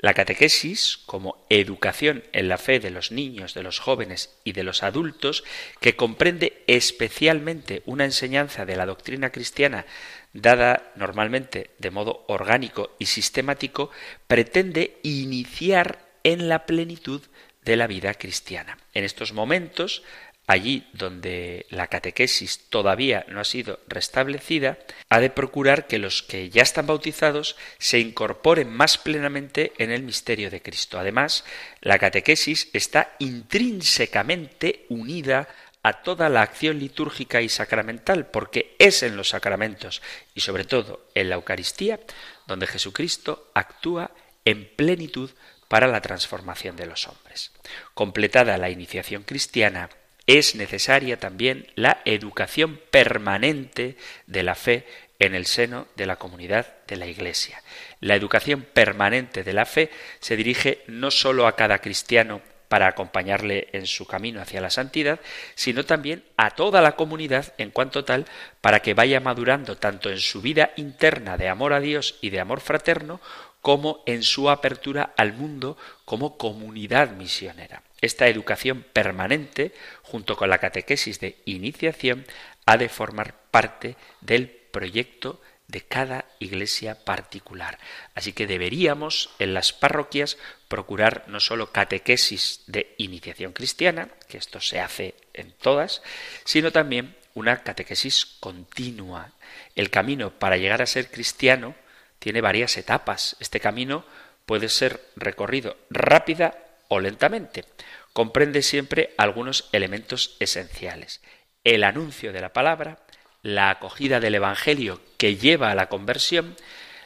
[0.00, 4.62] La catequesis, como educación en la fe de los niños, de los jóvenes y de
[4.62, 5.42] los adultos,
[5.80, 9.86] que comprende especialmente una enseñanza de la doctrina cristiana
[10.32, 13.90] dada normalmente de modo orgánico y sistemático,
[14.28, 17.22] pretende iniciar en la plenitud
[17.64, 18.78] de la vida cristiana.
[18.94, 20.04] En estos momentos,
[20.48, 24.78] allí donde la catequesis todavía no ha sido restablecida,
[25.10, 30.02] ha de procurar que los que ya están bautizados se incorporen más plenamente en el
[30.02, 30.98] misterio de Cristo.
[30.98, 31.44] Además,
[31.82, 35.48] la catequesis está intrínsecamente unida
[35.82, 40.02] a toda la acción litúrgica y sacramental, porque es en los sacramentos
[40.34, 42.00] y sobre todo en la Eucaristía
[42.46, 44.10] donde Jesucristo actúa
[44.46, 45.30] en plenitud
[45.68, 47.52] para la transformación de los hombres.
[47.92, 49.90] Completada la iniciación cristiana,
[50.28, 54.86] es necesaria también la educación permanente de la fe
[55.18, 57.62] en el seno de la comunidad de la Iglesia.
[58.00, 63.68] La educación permanente de la fe se dirige no sólo a cada cristiano para acompañarle
[63.72, 65.18] en su camino hacia la santidad,
[65.54, 68.26] sino también a toda la comunidad en cuanto tal,
[68.60, 72.40] para que vaya madurando tanto en su vida interna de amor a Dios y de
[72.40, 73.22] amor fraterno,
[73.62, 77.82] como en su apertura al mundo como comunidad misionera.
[78.00, 79.72] Esta educación permanente,
[80.02, 82.26] junto con la catequesis de iniciación,
[82.66, 87.78] ha de formar parte del proyecto de cada iglesia particular.
[88.14, 90.38] Así que deberíamos en las parroquias
[90.68, 96.02] procurar no solo catequesis de iniciación cristiana, que esto se hace en todas,
[96.44, 99.32] sino también una catequesis continua.
[99.74, 101.74] El camino para llegar a ser cristiano
[102.18, 103.36] tiene varias etapas.
[103.38, 104.04] Este camino
[104.46, 107.64] puede ser recorrido rápida o lentamente.
[108.12, 111.20] Comprende siempre algunos elementos esenciales.
[111.64, 112.98] El anuncio de la palabra,
[113.42, 116.56] la acogida del Evangelio que lleva a la conversión,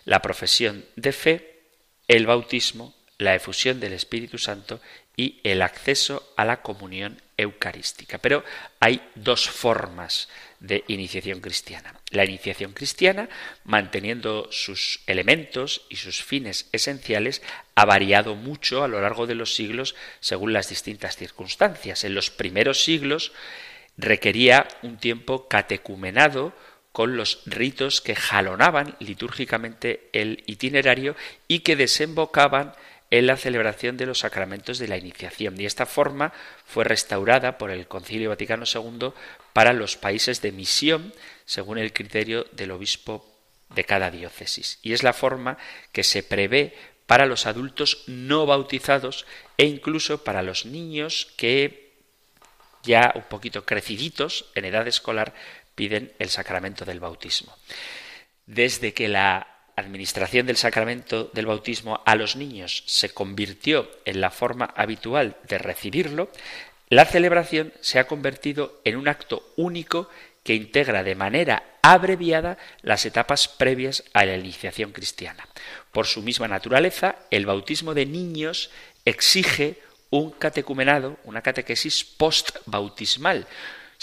[0.05, 1.61] la profesión de fe,
[2.09, 4.81] el bautismo, la efusión del Espíritu Santo
[5.17, 8.19] y el acceso a la comunión eucarística.
[8.19, 8.45] Pero
[8.81, 10.29] hay dos formas
[10.61, 11.95] de iniciación cristiana.
[12.11, 13.29] La iniciación cristiana,
[13.65, 17.43] manteniendo sus elementos y sus fines esenciales,
[17.75, 22.05] ha variado mucho a lo largo de los siglos según las distintas circunstancias.
[22.05, 23.33] En los primeros siglos
[23.97, 26.55] requería un tiempo catecumenado
[26.93, 31.17] con los ritos que jalonaban litúrgicamente el itinerario
[31.49, 32.75] y que desembocaban
[33.13, 35.61] en la celebración de los sacramentos de la iniciación.
[35.61, 36.33] Y esta forma
[36.65, 39.13] fue restaurada por el Concilio Vaticano II
[39.53, 41.13] para los países de misión,
[41.45, 43.31] según el criterio del obispo
[43.69, 44.79] de cada diócesis.
[44.83, 45.59] Y es la forma
[45.93, 46.75] que se prevé
[47.07, 49.27] para los adultos no bautizados
[49.59, 51.93] e incluso para los niños que
[52.83, 55.35] ya un poquito creciditos en edad escolar
[55.75, 57.55] piden el sacramento del bautismo.
[58.47, 64.31] Desde que la administración del sacramento del bautismo a los niños se convirtió en la
[64.31, 66.31] forma habitual de recibirlo,
[66.89, 70.11] la celebración se ha convertido en un acto único
[70.45, 75.49] que integra de manera abreviada las etapas previas a la iniciación cristiana.
[75.91, 78.71] Por su misma naturaleza, el bautismo de niños
[79.05, 83.47] exige un catecumenado, una catequesis post-bautismal,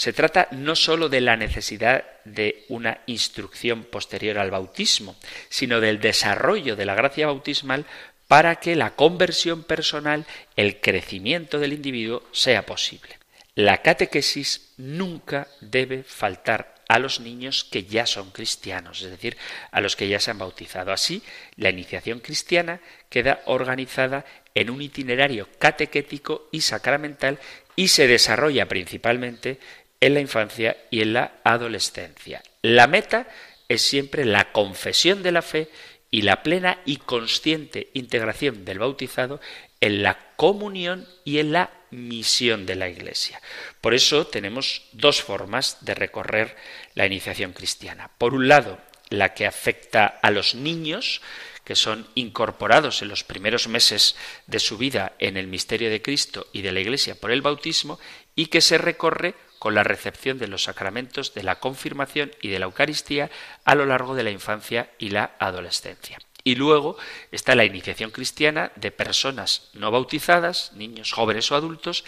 [0.00, 5.14] se trata no sólo de la necesidad de una instrucción posterior al bautismo,
[5.50, 7.84] sino del desarrollo de la gracia bautismal
[8.26, 10.24] para que la conversión personal,
[10.56, 13.18] el crecimiento del individuo sea posible.
[13.54, 19.36] La catequesis nunca debe faltar a los niños que ya son cristianos, es decir,
[19.70, 20.92] a los que ya se han bautizado.
[20.92, 21.22] Así,
[21.56, 22.80] la iniciación cristiana
[23.10, 24.24] queda organizada
[24.54, 27.38] en un itinerario catequético y sacramental
[27.76, 29.58] y se desarrolla principalmente
[30.00, 32.42] en la infancia y en la adolescencia.
[32.62, 33.28] La meta
[33.68, 35.68] es siempre la confesión de la fe
[36.10, 39.40] y la plena y consciente integración del bautizado
[39.80, 43.40] en la comunión y en la misión de la Iglesia.
[43.80, 46.56] Por eso tenemos dos formas de recorrer
[46.94, 48.10] la iniciación cristiana.
[48.18, 48.78] Por un lado,
[49.08, 51.20] la que afecta a los niños,
[51.64, 56.46] que son incorporados en los primeros meses de su vida en el misterio de Cristo
[56.52, 57.98] y de la Iglesia por el bautismo,
[58.34, 62.58] y que se recorre con la recepción de los sacramentos de la confirmación y de
[62.58, 63.30] la Eucaristía
[63.66, 66.18] a lo largo de la infancia y la adolescencia.
[66.44, 66.96] Y luego
[67.30, 72.04] está la iniciación cristiana de personas no bautizadas, niños, jóvenes o adultos,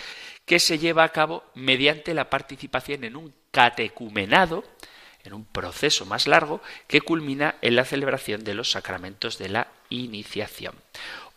[0.47, 4.65] que se lleva a cabo mediante la participación en un catecumenado,
[5.23, 9.69] en un proceso más largo, que culmina en la celebración de los sacramentos de la
[9.91, 10.75] iniciación.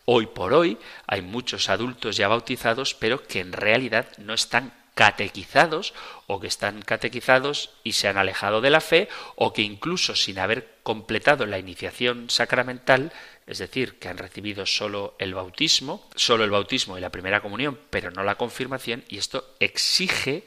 [0.05, 5.93] Hoy por hoy hay muchos adultos ya bautizados, pero que en realidad no están catequizados
[6.25, 10.39] o que están catequizados y se han alejado de la fe o que incluso sin
[10.39, 13.11] haber completado la iniciación sacramental,
[13.45, 17.77] es decir, que han recibido solo el bautismo, solo el bautismo y la primera comunión,
[17.89, 20.45] pero no la confirmación, y esto exige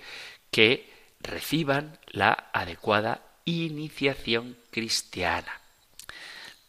[0.50, 0.90] que
[1.20, 5.60] reciban la adecuada iniciación cristiana.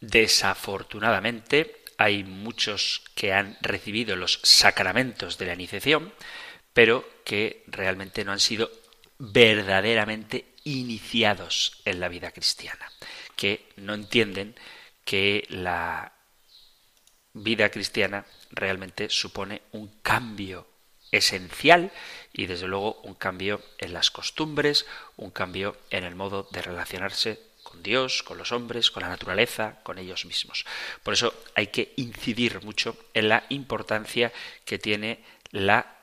[0.00, 6.12] Desafortunadamente, hay muchos que han recibido los sacramentos de la iniciación,
[6.72, 8.70] pero que realmente no han sido
[9.18, 12.90] verdaderamente iniciados en la vida cristiana,
[13.36, 14.54] que no entienden
[15.04, 16.12] que la
[17.32, 20.66] vida cristiana realmente supone un cambio
[21.12, 21.92] esencial
[22.32, 27.40] y desde luego un cambio en las costumbres, un cambio en el modo de relacionarse
[27.62, 30.64] con Dios, con los hombres, con la naturaleza, con ellos mismos.
[31.02, 34.32] Por eso hay que incidir mucho en la importancia
[34.64, 35.99] que tiene la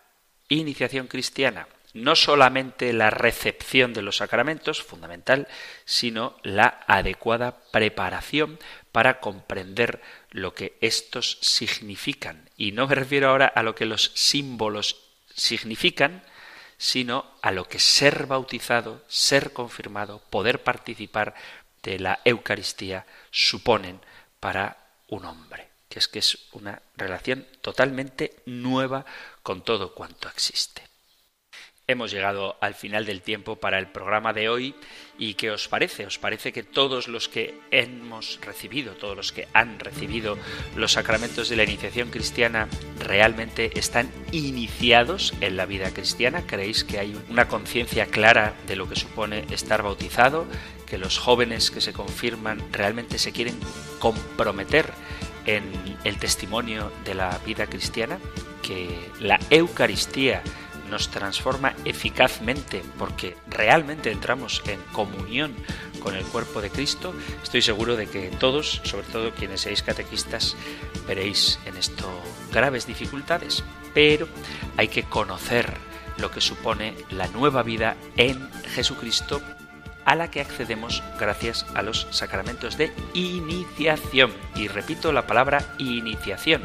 [0.50, 5.48] iniciación cristiana, no solamente la recepción de los sacramentos, fundamental,
[5.86, 8.60] sino la adecuada preparación
[8.92, 12.50] para comprender lo que estos significan.
[12.58, 16.24] Y no me refiero ahora a lo que los símbolos significan,
[16.78, 21.34] sino a lo que ser bautizado, ser confirmado, poder participar
[21.84, 24.00] de la Eucaristía suponen
[24.40, 24.78] para
[25.08, 29.06] un hombre, que es que es una relación totalmente nueva
[29.48, 30.82] con todo cuanto existe.
[31.88, 34.76] Hemos llegado al final del tiempo para el programa de hoy
[35.18, 36.06] y ¿qué os parece?
[36.06, 40.38] ¿Os parece que todos los que hemos recibido, todos los que han recibido
[40.76, 42.68] los sacramentos de la iniciación cristiana
[43.00, 46.46] realmente están iniciados en la vida cristiana?
[46.46, 50.46] ¿Creéis que hay una conciencia clara de lo que supone estar bautizado?
[50.86, 53.58] ¿Que los jóvenes que se confirman realmente se quieren
[54.00, 54.92] comprometer
[55.48, 55.64] en
[56.04, 58.20] el testimonio de la vida cristiana?
[58.62, 60.44] ¿Que la Eucaristía
[60.90, 65.54] nos transforma eficazmente porque realmente entramos en comunión
[66.00, 70.56] con el cuerpo de Cristo, estoy seguro de que todos, sobre todo quienes seáis catequistas,
[71.08, 72.08] veréis en esto
[72.52, 74.28] graves dificultades, pero
[74.78, 75.74] hay que conocer
[76.18, 79.42] lo que supone la nueva vida en Jesucristo
[80.08, 84.32] a la que accedemos gracias a los sacramentos de iniciación.
[84.56, 86.64] Y repito la palabra iniciación.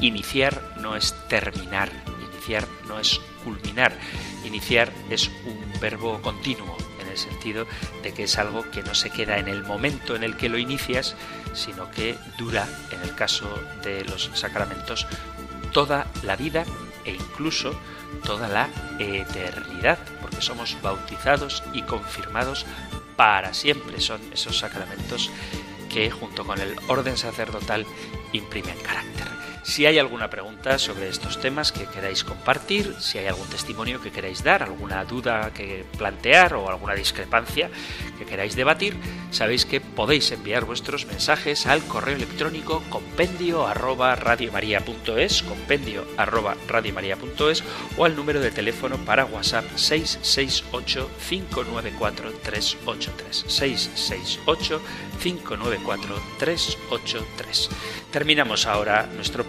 [0.00, 1.88] Iniciar no es terminar,
[2.20, 3.96] iniciar no es culminar,
[4.44, 7.64] iniciar es un verbo continuo en el sentido
[8.02, 10.58] de que es algo que no se queda en el momento en el que lo
[10.58, 11.14] inicias,
[11.54, 13.48] sino que dura, en el caso
[13.84, 15.06] de los sacramentos,
[15.72, 16.64] toda la vida
[17.04, 17.72] e incluso
[18.24, 18.68] toda la
[18.98, 19.98] eternidad,
[20.40, 22.66] somos bautizados y confirmados
[23.16, 24.00] para siempre.
[24.00, 25.30] Son esos sacramentos
[25.88, 27.84] que junto con el orden sacerdotal
[28.32, 29.39] imprimen carácter.
[29.62, 34.10] Si hay alguna pregunta sobre estos temas que queráis compartir, si hay algún testimonio que
[34.10, 37.70] queráis dar, alguna duda que plantear o alguna discrepancia
[38.18, 38.96] que queráis debatir,
[39.30, 47.62] sabéis que podéis enviar vuestros mensajes al correo electrónico compendio arroba radiomaria.es, compendio arroba radiomaria.es
[47.98, 54.80] o al número de teléfono para WhatsApp 668 594 383 668
[55.22, 57.68] 594 383.
[58.10, 59.44] Terminamos ahora nuestro